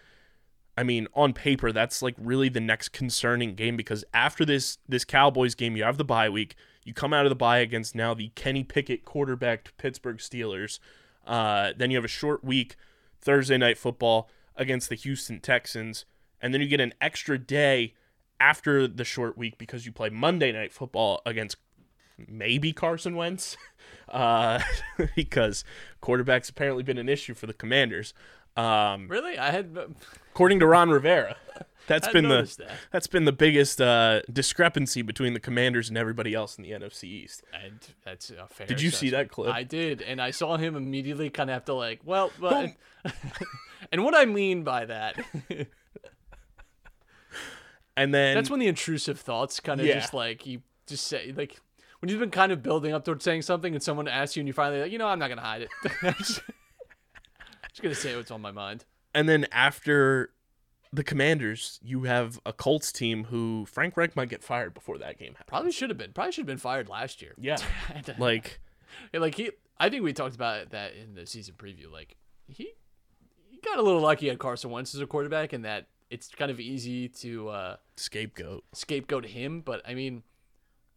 [0.77, 5.05] I mean, on paper, that's like really the next concerning game because after this this
[5.05, 6.57] Cowboys game, you have the bye week.
[6.85, 10.79] You come out of the bye against now the Kenny Pickett quarterbacked Pittsburgh Steelers.
[11.27, 12.77] Uh, then you have a short week,
[13.21, 16.05] Thursday night football against the Houston Texans,
[16.41, 17.95] and then you get an extra day
[18.41, 21.57] after the short week because you play Monday night football against
[22.29, 23.57] maybe Carson Wentz,
[24.09, 24.61] uh,
[25.17, 25.65] because
[26.01, 28.13] quarterback's apparently been an issue for the Commanders.
[28.57, 29.77] Um, Really, I had.
[30.35, 31.37] According to Ron Rivera.
[31.87, 32.71] That's been the that.
[32.93, 37.05] that's been the biggest uh, discrepancy between the Commanders and everybody else in the NFC
[37.05, 37.43] East.
[37.53, 38.67] And that's a fair.
[38.67, 39.53] Did you see that clip?
[39.55, 42.71] I did, and I saw him immediately kind of have to like, well, but,
[43.93, 45.23] and what I mean by that,
[47.99, 50.01] And then that's when the intrusive thoughts kind of Yeah.
[50.01, 51.61] just like you just say like
[52.01, 54.49] when you've been kind of building up towards saying something, and someone asks you, and
[54.49, 55.69] you finally like, you know, I'm not gonna hide it.
[56.03, 56.41] I'm just,
[57.69, 58.85] just gonna say what's on my mind.
[59.15, 60.31] And then after
[60.93, 65.19] the Commanders, you have a Colts team who Frank Reich might get fired before that
[65.19, 65.49] game happens.
[65.49, 66.13] Probably should have been.
[66.13, 67.35] Probably should have been fired last year.
[67.39, 67.57] Yeah,
[68.19, 68.61] like
[69.13, 71.91] Yeah, like he, I think we talked about that in the season preview.
[71.91, 72.75] Like he,
[73.51, 76.51] he got a little lucky at Carson Wentz as a quarterback, and that it's kind
[76.51, 78.65] of easy to uh, scapegoat.
[78.73, 79.61] scapegoat him.
[79.61, 80.23] But I mean,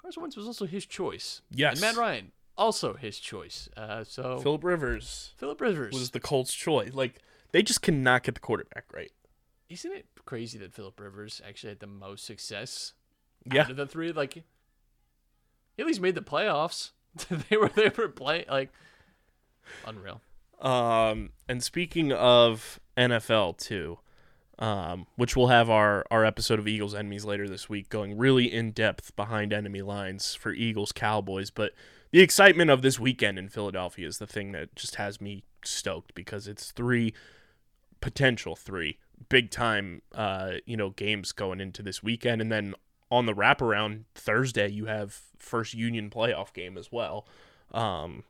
[0.02, 1.42] Carson Wentz was also his choice.
[1.50, 1.74] Yes.
[1.74, 3.70] and Matt Ryan also his choice.
[3.78, 5.94] Uh, so Philip Rivers Philip Rivers.
[5.94, 6.94] was the Colts' choice.
[6.94, 7.22] Like
[7.52, 9.12] they just cannot get the quarterback right.
[9.70, 12.94] Isn't it crazy that Philip Rivers actually had the most success
[13.46, 14.12] Yeah, out of the three?
[14.12, 14.44] Like, he
[15.80, 16.92] at least made the playoffs.
[17.50, 18.72] they were they were playing like
[19.86, 20.22] unreal.
[20.62, 24.00] Um, and speaking of NFL too,
[24.60, 28.52] um, which we'll have our our episode of Eagles enemies later this week, going really
[28.52, 31.50] in depth behind enemy lines for Eagles Cowboys.
[31.52, 31.74] But
[32.12, 36.16] the excitement of this weekend in Philadelphia is the thing that just has me stoked
[36.16, 37.14] because it's three
[38.02, 38.98] potential three
[39.30, 42.74] big time uh you know games going into this weekend and then
[43.10, 47.28] on the wraparound Thursday you have first union playoff game as well
[47.72, 48.24] um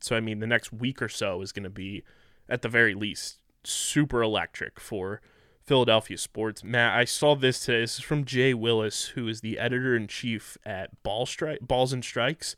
[0.00, 2.04] so I mean, the next week or so is going to be,
[2.48, 5.20] at the very least, super electric for
[5.64, 6.62] Philadelphia sports.
[6.62, 7.80] Matt, I saw this today.
[7.80, 11.92] This is from Jay Willis, who is the editor in chief at Ball Strike Balls
[11.92, 12.54] and Strikes.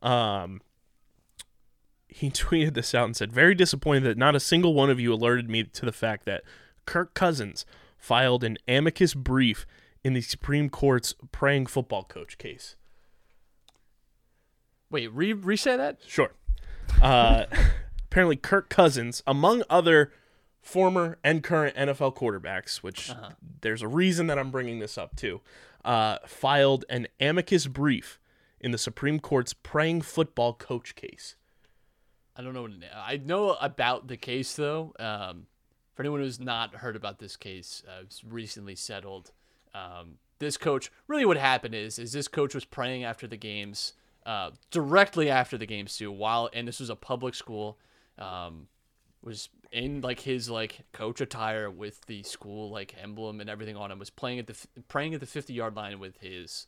[0.00, 0.60] Um,
[2.14, 5.12] he tweeted this out and said, "Very disappointed that not a single one of you
[5.12, 6.42] alerted me to the fact that
[6.86, 7.64] Kirk Cousins
[7.96, 9.66] filed an amicus brief
[10.04, 12.76] in the Supreme Court's praying football coach case."
[14.90, 15.98] Wait, re say that?
[16.06, 16.32] Sure.
[17.00, 17.44] Uh,
[18.10, 20.12] apparently, Kirk Cousins, among other
[20.60, 23.10] former and current NFL quarterbacks, which
[23.62, 25.40] there's a reason that I'm bringing this up too,
[25.84, 28.20] uh, filed an amicus brief
[28.60, 31.36] in the Supreme Court's praying football coach case.
[32.36, 32.68] I don't know.
[32.94, 34.94] I know about the case though.
[34.98, 35.46] Um,
[35.94, 39.32] for anyone who's not heard about this case, uh, it's recently settled.
[39.74, 43.92] Um, this coach, really, what happened is, is this coach was praying after the games,
[44.24, 46.10] uh, directly after the games too.
[46.10, 47.78] While and this was a public school,
[48.18, 48.68] um,
[49.22, 53.90] was in like his like coach attire with the school like emblem and everything on
[53.90, 53.98] him.
[53.98, 54.56] Was playing at the
[54.88, 56.66] praying at the fifty yard line with his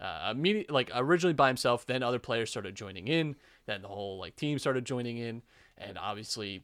[0.00, 1.86] uh, immediate, like originally by himself.
[1.86, 3.36] Then other players started joining in.
[3.66, 5.42] Then the whole like team started joining in,
[5.78, 6.62] and obviously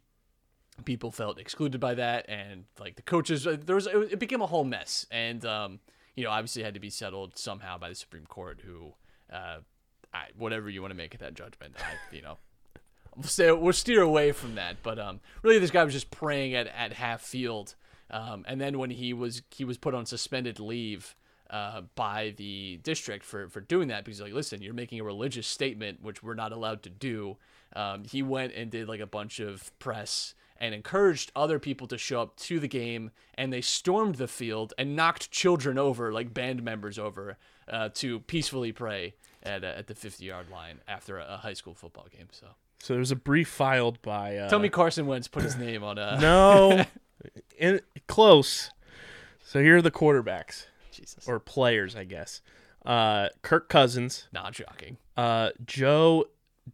[0.84, 4.46] people felt excluded by that and like the coaches uh, there was it became a
[4.46, 5.78] whole mess and um
[6.16, 8.92] you know obviously had to be settled somehow by the supreme court who
[9.32, 9.58] uh
[10.14, 12.38] I, whatever you want to make of that judgment I, you know
[13.16, 16.54] we'll stay we'll steer away from that but um really this guy was just praying
[16.54, 17.74] at at half field
[18.10, 21.14] um and then when he was he was put on suspended leave
[21.52, 25.46] uh, by the district for, for doing that because like listen you're making a religious
[25.46, 27.36] statement which we're not allowed to do
[27.76, 31.98] um, he went and did like a bunch of press and encouraged other people to
[31.98, 36.32] show up to the game and they stormed the field and knocked children over like
[36.32, 37.36] band members over
[37.68, 41.52] uh, to peacefully pray at, uh, at the 50 yard line after a, a high
[41.52, 42.46] school football game so
[42.80, 44.38] So there was a brief filed by.
[44.38, 46.84] Uh, tell me carson wentz put his name on a No,
[47.58, 48.70] in, close.
[49.44, 50.66] So here are the quarterbacks
[51.02, 52.40] jesus or players, I guess.
[52.84, 56.26] Uh, Kirk Cousins, not shocking uh, Joe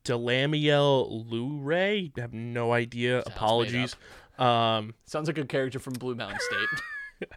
[0.05, 2.13] DeLamielleure.
[2.17, 3.17] I have no idea.
[3.17, 3.97] made Apologies.
[4.39, 7.29] Um, sounds like a character from blue mountain state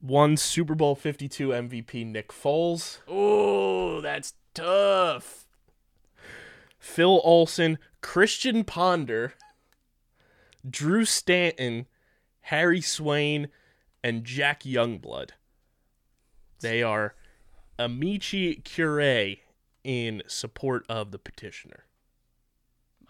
[0.00, 5.46] one Super Bowl 52 MVP Nick Foles, oh that's tough
[6.78, 9.34] Phil Olson, Christian Ponder,
[10.68, 11.86] Drew Stanton,
[12.46, 13.48] Harry Swain,
[14.04, 15.30] and Jack Youngblood.
[16.60, 17.16] They are
[17.76, 19.40] amici curiae
[19.82, 21.86] in support of the petitioner,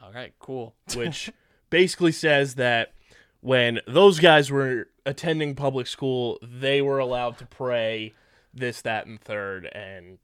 [0.03, 1.31] all right cool which
[1.69, 2.93] basically says that
[3.41, 8.15] when those guys were attending public school, they were allowed to pray
[8.55, 10.19] this, that, and third, and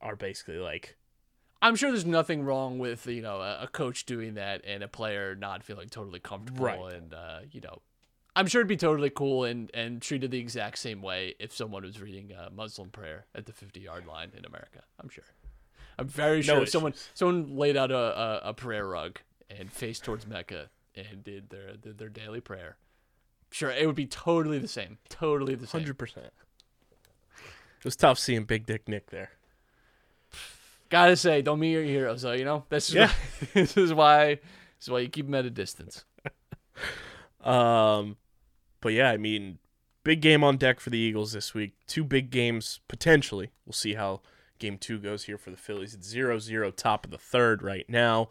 [0.00, 0.96] are basically like,
[1.62, 4.88] I'm sure there's nothing wrong with you know a, a coach doing that and a
[4.88, 6.92] player not feeling totally comfortable Right.
[6.94, 7.80] and uh, you know
[8.36, 11.82] I'm sure it'd be totally cool and and treated the exact same way if someone
[11.82, 14.82] was reading a Muslim prayer at the 50 yard line in America.
[15.00, 15.24] I'm sure.
[15.98, 19.18] I'm very sure if someone someone laid out a, a, a prayer rug
[19.48, 22.76] and faced towards Mecca and did their did their daily prayer.
[23.50, 24.98] Sure, it would be totally the same.
[25.08, 25.80] Totally the same.
[25.80, 26.26] hundred percent.
[27.78, 29.30] It was tough seeing Big Dick Nick there.
[30.90, 32.32] Gotta say, don't meet your heroes, though.
[32.32, 33.06] You know, this is Yeah.
[33.08, 33.14] why,
[33.54, 34.42] this is why this
[34.82, 36.04] is why you keep them at a distance.
[37.40, 38.16] Um,
[38.86, 39.58] but yeah, I mean,
[40.04, 41.72] big game on deck for the Eagles this week.
[41.88, 43.50] Two big games potentially.
[43.64, 44.20] We'll see how
[44.60, 45.92] game two goes here for the Phillies.
[45.92, 48.28] It's 0-0 top of the third right now.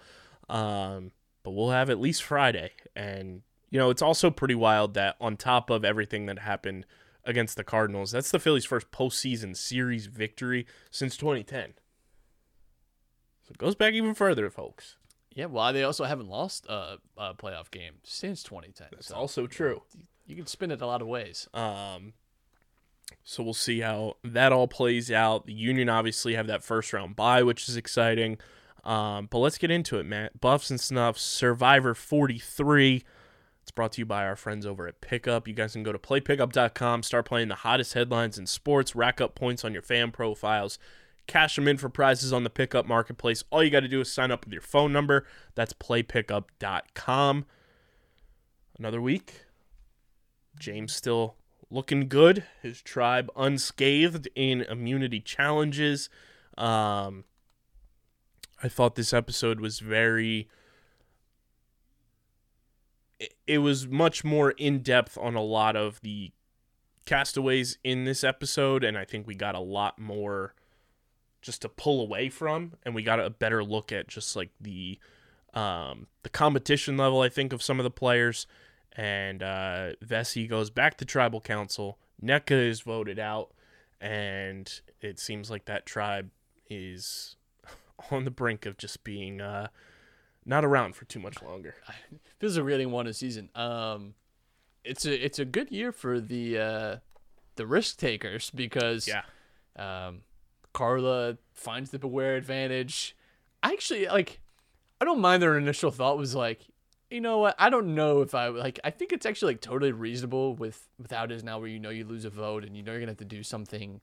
[0.48, 1.12] Um,
[1.44, 2.72] but we'll have at least Friday.
[2.96, 6.86] And, you know, it's also pretty wild that on top of everything that happened
[7.26, 11.74] against the Cardinals, that's the Phillies' first postseason series victory since 2010.
[13.44, 14.96] So it goes back even further, folks.
[15.36, 18.88] Yeah, well, they also haven't lost a, a playoff game since 2010.
[18.92, 19.82] That's so also true.
[19.94, 21.48] you can spin it a lot of ways.
[21.54, 22.14] Um,
[23.24, 25.46] so we'll see how that all plays out.
[25.46, 28.38] The Union obviously have that first round bye, which is exciting.
[28.84, 30.40] Um, but let's get into it, Matt.
[30.40, 33.04] Buffs and Snuffs Survivor 43.
[33.62, 35.48] It's brought to you by our friends over at Pickup.
[35.48, 39.34] You guys can go to playpickup.com, start playing the hottest headlines in sports, rack up
[39.34, 40.78] points on your fan profiles,
[41.26, 43.44] cash them in for prizes on the Pickup Marketplace.
[43.50, 45.26] All you got to do is sign up with your phone number.
[45.56, 47.46] That's playpickup.com.
[48.78, 49.45] Another week.
[50.60, 51.36] James still
[51.70, 52.44] looking good.
[52.62, 56.10] His tribe unscathed in immunity challenges.
[56.58, 57.26] Um,
[58.64, 60.48] I thought this episode was very.
[63.48, 66.32] it- was much more in depth on a lot of the
[67.06, 70.54] castaways in this episode, and I think we got a lot more
[71.42, 75.00] just to pull away from, and we got a better look at just like the
[75.54, 77.22] um, the competition level.
[77.22, 78.48] I think of some of the players,
[78.96, 81.98] and uh, Vesi goes back to tribal council.
[82.24, 83.52] Nneka is voted out,
[84.00, 84.72] and
[85.02, 86.30] it seems like that tribe
[86.70, 87.36] is
[88.12, 89.68] on the brink of just being uh,
[90.46, 91.76] not around for too much longer.
[92.40, 93.50] This is a really a season.
[93.56, 94.14] Um,
[94.84, 96.96] it's a it's a good year for the uh,
[97.56, 99.24] the risk takers because Yeah,
[99.78, 100.22] Um,
[100.74, 103.16] Carla finds the beware advantage.
[103.64, 104.42] I actually like.
[105.00, 106.68] I don't mind their initial thought was like,
[107.10, 107.56] you know what?
[107.60, 108.80] I don't know if I like.
[108.84, 112.04] I think it's actually like totally reasonable with without is now where you know you
[112.06, 114.02] lose a vote and you know you're gonna have to do something.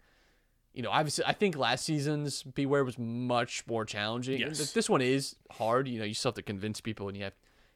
[0.72, 4.40] You know, obviously, I think last season's Beware was much more challenging.
[4.40, 4.56] Yes.
[4.56, 5.86] Th- This one is hard.
[5.88, 7.34] You know, you still have to convince people, and you have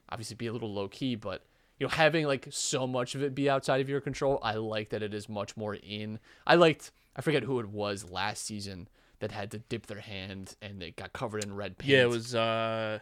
[0.09, 1.45] obviously be a little low key, but
[1.79, 4.89] you know, having like so much of it be outside of your control, I like
[4.91, 6.21] that it is much more in.
[6.47, 10.55] I liked, I forget who it was last season that had to dip their hand
[10.63, 11.91] and they got covered in red paint.
[11.91, 12.03] yeah.
[12.03, 12.35] It was.
[12.35, 13.01] uh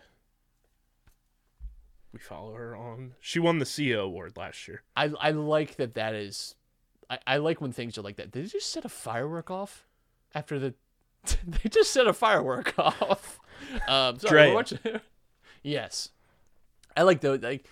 [2.14, 3.14] We follow her on.
[3.18, 4.82] She won the CEO award last year.
[4.96, 6.54] I I like that that is
[7.10, 8.30] I, I like when things are like that.
[8.30, 9.84] Did they just set a firework off
[10.32, 10.74] after the?
[11.46, 13.40] they just set a firework off.
[13.88, 14.54] Um, sorry,
[15.64, 16.10] yes,
[16.96, 17.34] I like though.
[17.34, 17.66] Like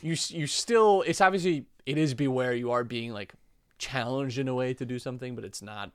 [0.00, 1.02] you, you still.
[1.04, 2.54] It's obviously it is beware.
[2.54, 3.34] You are being like
[3.78, 5.90] challenged in a way to do something, but it's not.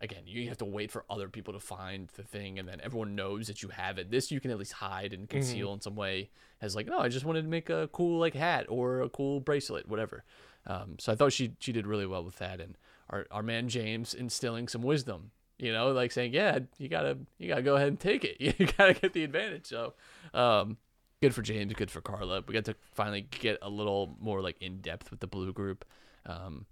[0.00, 3.14] Again, you have to wait for other people to find the thing, and then everyone
[3.14, 4.10] knows that you have it.
[4.10, 6.28] This you can at least hide and conceal in some way.
[6.60, 9.40] As like, no, I just wanted to make a cool like hat or a cool
[9.40, 10.24] bracelet, whatever.
[10.66, 12.76] Um, so I thought she she did really well with that, and
[13.08, 15.30] our our man James instilling some wisdom.
[15.58, 18.36] You know, like saying, yeah, you gotta you gotta go ahead and take it.
[18.58, 19.66] You gotta get the advantage.
[19.66, 19.94] So,
[20.34, 20.76] um,
[21.22, 22.42] good for James, good for Carla.
[22.46, 25.84] We got to finally get a little more like in depth with the blue group.
[26.26, 26.66] Um,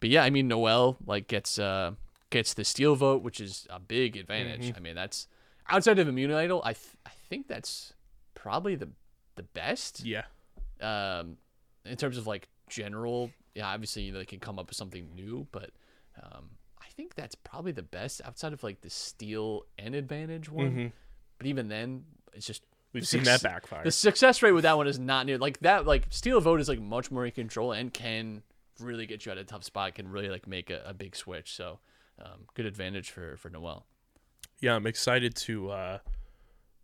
[0.00, 1.92] but yeah, I mean Noel like gets uh
[2.30, 4.72] gets the steal vote, which is a big advantage.
[4.76, 5.28] I mean that's
[5.68, 7.92] outside of Immune Idol, I th- I think that's
[8.34, 8.88] probably the
[9.36, 10.22] the best Yeah.
[10.80, 11.36] um,
[11.84, 15.08] in terms of like general, yeah, obviously you know, they can come up with something
[15.14, 15.70] new, but
[16.22, 16.50] um,
[16.80, 20.92] I think that's probably the best outside of like the steal and advantage one.
[21.38, 22.62] But even then, it's just
[22.94, 23.84] We've seen that backfire.
[23.84, 25.86] The success rate with that one is not near like that.
[25.86, 28.42] Like steal a vote is like much more in control and can
[28.80, 29.94] really get you at a tough spot.
[29.96, 31.52] Can really like make a, a big switch.
[31.54, 31.78] So
[32.22, 33.86] um, good advantage for for Noel.
[34.60, 35.98] yeah, I'm excited to uh,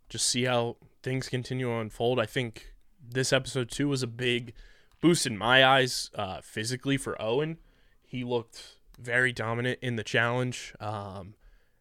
[0.09, 2.19] just see how things continue to unfold.
[2.19, 4.53] I think this episode too was a big
[5.01, 7.57] boost in my eyes uh, physically for Owen.
[8.05, 11.35] He looked very dominant in the challenge, um,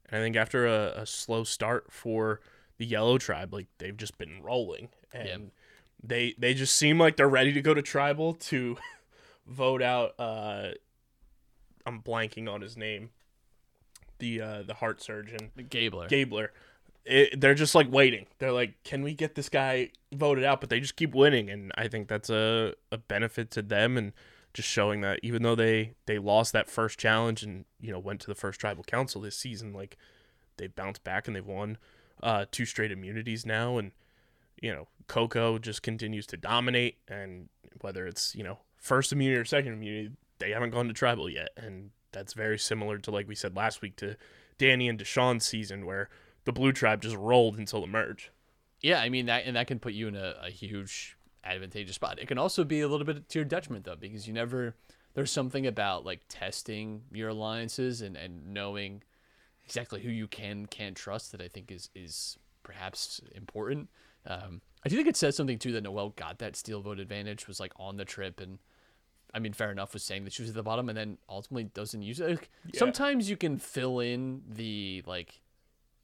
[0.08, 2.40] and I think after a, a slow start for
[2.78, 5.52] the Yellow Tribe, like they've just been rolling, and
[6.02, 8.76] they they just seem like they're ready to go to tribal to
[9.46, 10.14] vote out.
[10.18, 10.70] Uh,
[11.86, 13.10] I'm blanking on his name.
[14.22, 15.50] The uh, the heart surgeon.
[15.68, 16.06] Gabler.
[16.06, 16.52] Gabler.
[17.04, 18.26] It, they're just like waiting.
[18.38, 20.60] They're like, can we get this guy voted out?
[20.60, 24.12] But they just keep winning, and I think that's a, a benefit to them, and
[24.54, 28.20] just showing that even though they they lost that first challenge and you know went
[28.20, 29.96] to the first tribal council this season, like
[30.56, 31.76] they bounced back and they've won
[32.22, 33.90] uh, two straight immunities now, and
[34.60, 37.48] you know Coco just continues to dominate, and
[37.80, 41.48] whether it's you know first immunity or second immunity, they haven't gone to tribal yet,
[41.56, 44.16] and that's very similar to like we said last week to
[44.58, 46.08] Danny and Deshawn's season where
[46.44, 48.30] the blue tribe just rolled until the merge.
[48.80, 52.18] Yeah, I mean that, and that can put you in a, a huge advantageous spot.
[52.18, 54.76] It can also be a little bit to your detriment though, because you never.
[55.14, 59.02] There's something about like testing your alliances and and knowing
[59.64, 63.88] exactly who you can can't trust that I think is is perhaps important.
[64.26, 67.46] Um, I do think it says something too that Noel got that steal vote advantage
[67.46, 68.58] was like on the trip and.
[69.34, 71.64] I mean, fair enough was saying that she was at the bottom, and then ultimately
[71.64, 72.28] doesn't use it.
[72.30, 75.40] Like, Sometimes you can fill in the like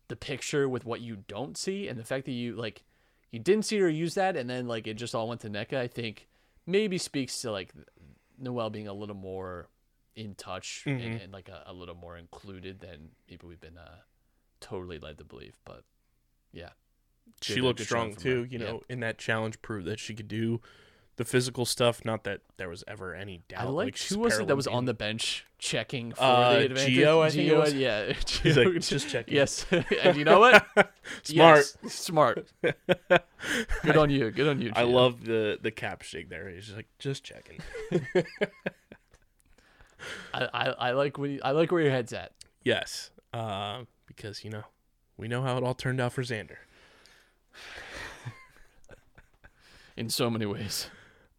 [0.08, 2.84] the picture with what you don't see and the fact that you like
[3.30, 5.74] you didn't see her use that and then like it just all went to Nneka,
[5.76, 6.28] I think
[6.66, 7.72] maybe speaks to like
[8.38, 9.68] Noel being a little more
[10.16, 13.96] in touch and, and like a, a little more included than maybe we've been uh,
[14.60, 15.56] totally led to believe.
[15.66, 15.84] But
[16.52, 16.70] yeah,
[17.42, 18.46] She Good- looked good strong too, her.
[18.46, 18.64] you Yeah.
[18.64, 20.60] know, in that challenge proved that she could do
[21.18, 22.02] the physical stuff.
[22.04, 23.60] Not that there was ever any doubt.
[23.60, 26.94] I liked who was it that was on the bench checking for Uh, the advantage?
[26.94, 27.74] Geo, I think it Geo, was.
[27.74, 28.12] yeah.
[28.42, 29.66] He's Geo- like, "Just checking." Yes,
[30.02, 30.66] and you know what?
[31.24, 31.76] Smart.
[31.82, 32.48] Yes, smart.
[32.62, 34.30] Good on you.
[34.30, 34.72] Good on you.
[34.74, 36.48] I love the the cap shake there.
[36.48, 37.58] He's just like just checking.
[40.32, 42.32] I, I, I like you, I like where your head's at.
[42.64, 44.62] yes, uh, because you know
[45.16, 46.56] we know how it all turned out for Xander.
[49.96, 50.88] in so many ways.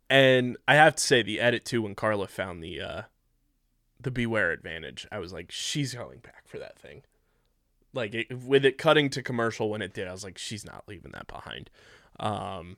[0.09, 3.01] And I have to say, the edit too, when Karla found the uh,
[3.99, 7.03] the beware advantage, I was like, she's going back for that thing.
[7.93, 10.83] Like it, with it cutting to commercial when it did, I was like, she's not
[10.87, 11.69] leaving that behind.
[12.19, 12.77] Um,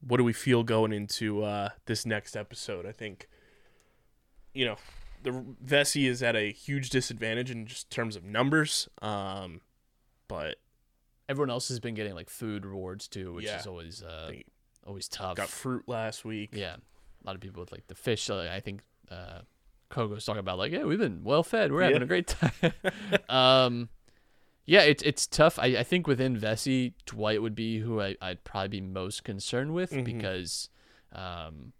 [0.00, 2.86] what do we feel going into uh, this next episode?
[2.86, 3.28] I think,
[4.54, 4.76] you know,
[5.22, 5.30] the
[5.64, 8.88] Vesi is at a huge disadvantage in just terms of numbers.
[9.00, 9.60] Um,
[10.28, 10.56] but
[11.28, 13.58] Everyone else has been getting like food rewards too, which Yeah.
[13.60, 14.32] is always uh,
[14.86, 15.36] always tough.
[15.36, 16.50] got fruit last week.
[16.52, 18.28] yeah, a lot of people with like the fish.
[18.30, 19.40] I think uh,
[19.90, 21.72] Coco's talking about like, yeah, we've been well fed.
[21.72, 22.02] We're having Yeah.
[22.04, 22.72] a great time.
[23.28, 23.88] um,
[24.64, 25.58] yeah, it's it's tough.
[25.58, 29.74] I, I think within Vesi, Dwight would be who I, I'd probably be most concerned
[29.74, 30.04] with Mhm.
[30.04, 30.68] because
[31.12, 31.72] um,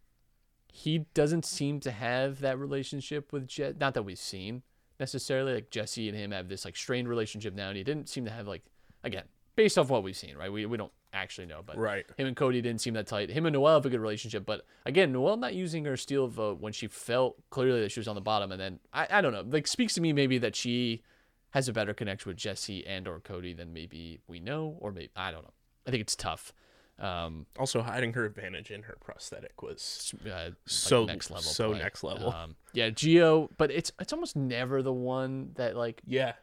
[0.72, 3.78] he doesn't seem to have that relationship with Jet.
[3.78, 4.62] Not that we've seen
[4.98, 5.54] necessarily.
[5.54, 8.30] Like Jesse and him have this like strained relationship now, and he didn't seem to
[8.32, 8.62] have like
[9.04, 9.24] again
[9.54, 10.52] based off what we've seen, right?
[10.52, 12.06] We we don't actually know, but Right.
[12.16, 13.30] him and Cody didn't seem that tight.
[13.30, 16.60] Him and Noel have a good relationship, but again, Noel not using her steal vote
[16.60, 19.32] when she felt clearly that she was on the bottom, and then I, I don't
[19.32, 21.02] know, like speaks to me maybe that she
[21.50, 25.10] has a better connection with Jesse and or Cody than maybe we know, or maybe
[25.14, 25.52] I don't know.
[25.86, 26.52] I think it's tough.
[26.98, 31.42] Um, Also, hiding her advantage in her prosthetic was uh, like So- next level.
[31.50, 31.78] so play.
[31.80, 32.30] next level.
[32.32, 36.34] Um, yeah, Geo, but it's it's almost never the one that like yeah.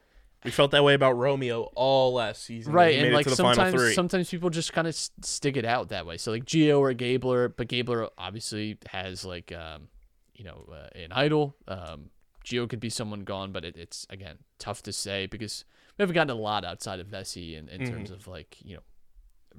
[0.45, 2.71] We felt that way about Romeo all last season.
[2.73, 6.17] right, and like sometimes sometimes people just kind of stick it out that way.
[6.17, 9.89] So like Geo or Gabler, but Gabler obviously has like um,
[10.33, 11.55] you know uh, an idol.
[11.67, 12.09] Um,
[12.45, 15.65] Geo could be someone gone, but it, it's again tough to say because
[15.97, 17.91] we haven't gotten a lot outside of Vesi in, in Mm-hmm.
[17.93, 18.81] terms of like you know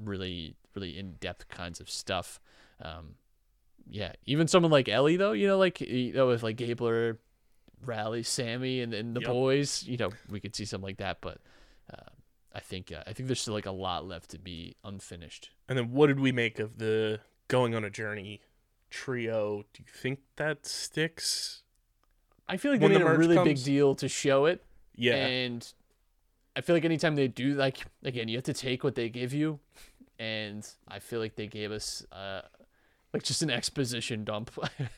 [0.02, 2.40] really really in depth kinds of stuff.
[2.80, 3.16] Um,
[3.88, 7.18] yeah, even someone like Elie though, you know, like you know, with like Gabler,
[7.84, 9.30] Rally, Sami, and, and the Yep.
[9.30, 11.20] boys, you know, we could see something like that.
[11.20, 11.38] But
[11.92, 12.10] uh,
[12.54, 15.50] I think uh, I think there's still like a lot left to be unfinished.
[15.68, 18.40] And then what did we make of the going on a journey
[18.90, 19.64] trio?
[19.72, 21.62] Do you think that sticks?
[22.48, 24.60] I feel like they the made a merge really big deal to show it,
[24.96, 25.14] Yeah.
[25.26, 25.72] and
[26.56, 29.32] I feel like anytime they do, like again, you have to take what they give
[29.32, 29.60] you,
[30.18, 32.42] and I feel like they gave us uh,
[33.14, 34.50] like just an exposition dump.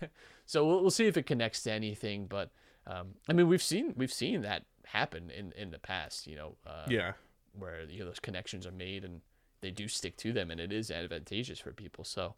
[0.47, 2.25] so we'll, we'll see if it connects to anything.
[2.27, 2.51] But
[2.87, 6.27] um, I mean, we've seen we've seen that happen in in the past.
[6.27, 7.13] You know, uh, yeah.
[7.59, 9.21] where you know those connections are made and
[9.61, 12.05] they do stick to them, and it is advantageous for people.
[12.05, 12.35] So,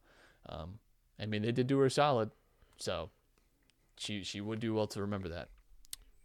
[0.49, 0.79] um,
[1.19, 2.31] I mean, they did do her solid.
[2.77, 3.11] So
[3.97, 5.49] she she would do well to remember that.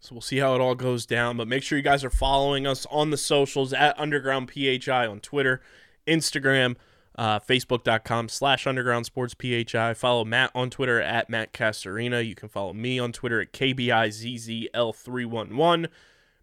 [0.02, 1.38] So we'll see how it all goes down.
[1.38, 5.20] But make sure you guys are following us on the socials at Underground PHI on
[5.20, 5.62] Twitter,
[6.08, 6.76] Instagram,
[7.20, 9.94] uh, Facebook.com slash Underground Sports PHI.
[9.94, 12.26] Follow Matt on Twitter at Matt Castorina.
[12.26, 15.88] You can follow me on Twitter at KBIZZL311.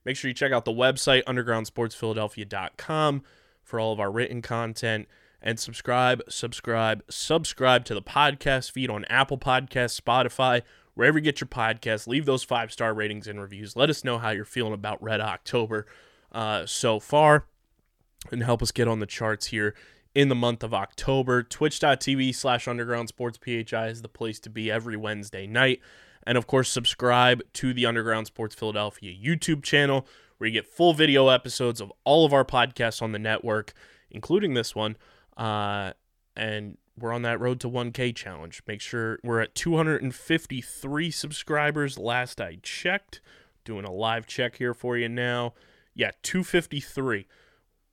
[0.05, 3.23] Make sure you check out the website, undergroundsportsphiladelphia.com,
[3.63, 5.09] for all of our written content.
[5.41, 10.61] And subscribe, subscribe, subscribe to the podcast feed on Apple Podcasts, Spotify,
[10.93, 12.07] wherever you get your podcasts.
[12.07, 13.77] Leave those five star ratings and reviews.
[13.77, 15.87] Let us know how you're feeling about Red October
[16.33, 17.47] uh, so far
[18.31, 19.75] and help us get on the charts here
[20.17, 21.43] in the month of October.
[21.43, 25.81] Twitch.tv slash underground sports PHI is the place to be every Wednesday night.
[26.27, 30.07] And of course, subscribe to the Underground Sports Philadelphia YouTube channel
[30.39, 33.75] where you get full video episodes of all of our podcasts on the network,
[34.11, 34.97] including this one.
[35.37, 35.93] Uh,
[36.35, 38.63] and we're on that road to 1K challenge.
[38.67, 43.21] Make sure we're at 253 subscribers last I checked.
[43.67, 45.53] Doing a live check here for you now.
[45.95, 47.27] Yeah, 253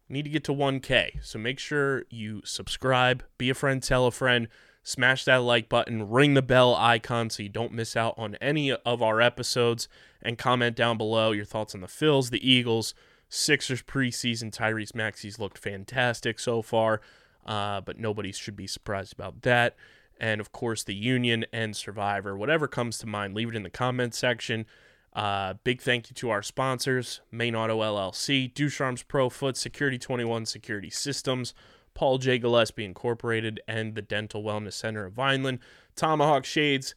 [0.10, 1.24] need to get to 1K.
[1.24, 4.48] So make sure you subscribe, be a friend, tell a friend,
[4.84, 8.72] smash that like button, ring the bell icon so you don't miss out on any
[8.72, 9.88] of our episodes,
[10.22, 12.94] and comment down below your thoughts on the Phils, the Eagles,
[13.30, 14.56] Sixers preseason.
[14.56, 17.02] Tyrese Maxey's looked fantastic so far,
[17.48, 19.76] uh, but nobody should be surprised about that.
[20.20, 22.38] And of course, the Union and Survivor.
[22.38, 24.68] Whatever comes to mind, leave it in the comment section.
[25.16, 30.48] Uh, big thank you to our sponsors, Main Auto LLC, Ducharme's Pro Foot, Security 21
[30.48, 31.54] Security Systems,
[31.94, 32.40] Paul J.
[32.40, 35.60] Gillespie Incorporated, and the Dental Wellness Center of Vineland,
[35.96, 36.96] Tomahawk Shades,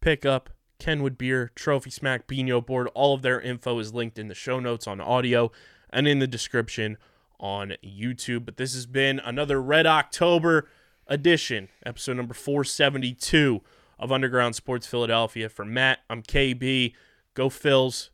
[0.00, 0.48] Pickup,
[0.78, 2.88] Kenwood Beer, Trophy Smack, Beano Board.
[2.94, 5.50] All of their info is linked in the show notes on audio
[5.90, 6.96] and in the description
[7.38, 8.44] on YouTube.
[8.44, 10.68] But this has been another Red October
[11.06, 13.60] edition, episode number 472
[13.98, 15.48] of Underground Sports Philadelphia.
[15.48, 16.94] For Matt, I'm KB.
[17.38, 18.10] Go Phils.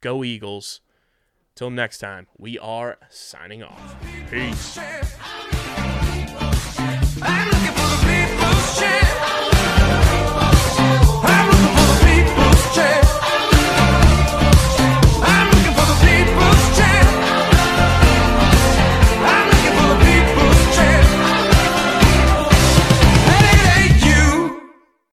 [0.00, 0.80] Go Eagles.
[1.54, 3.96] Till next time, we are signing off.
[4.30, 4.78] Peace.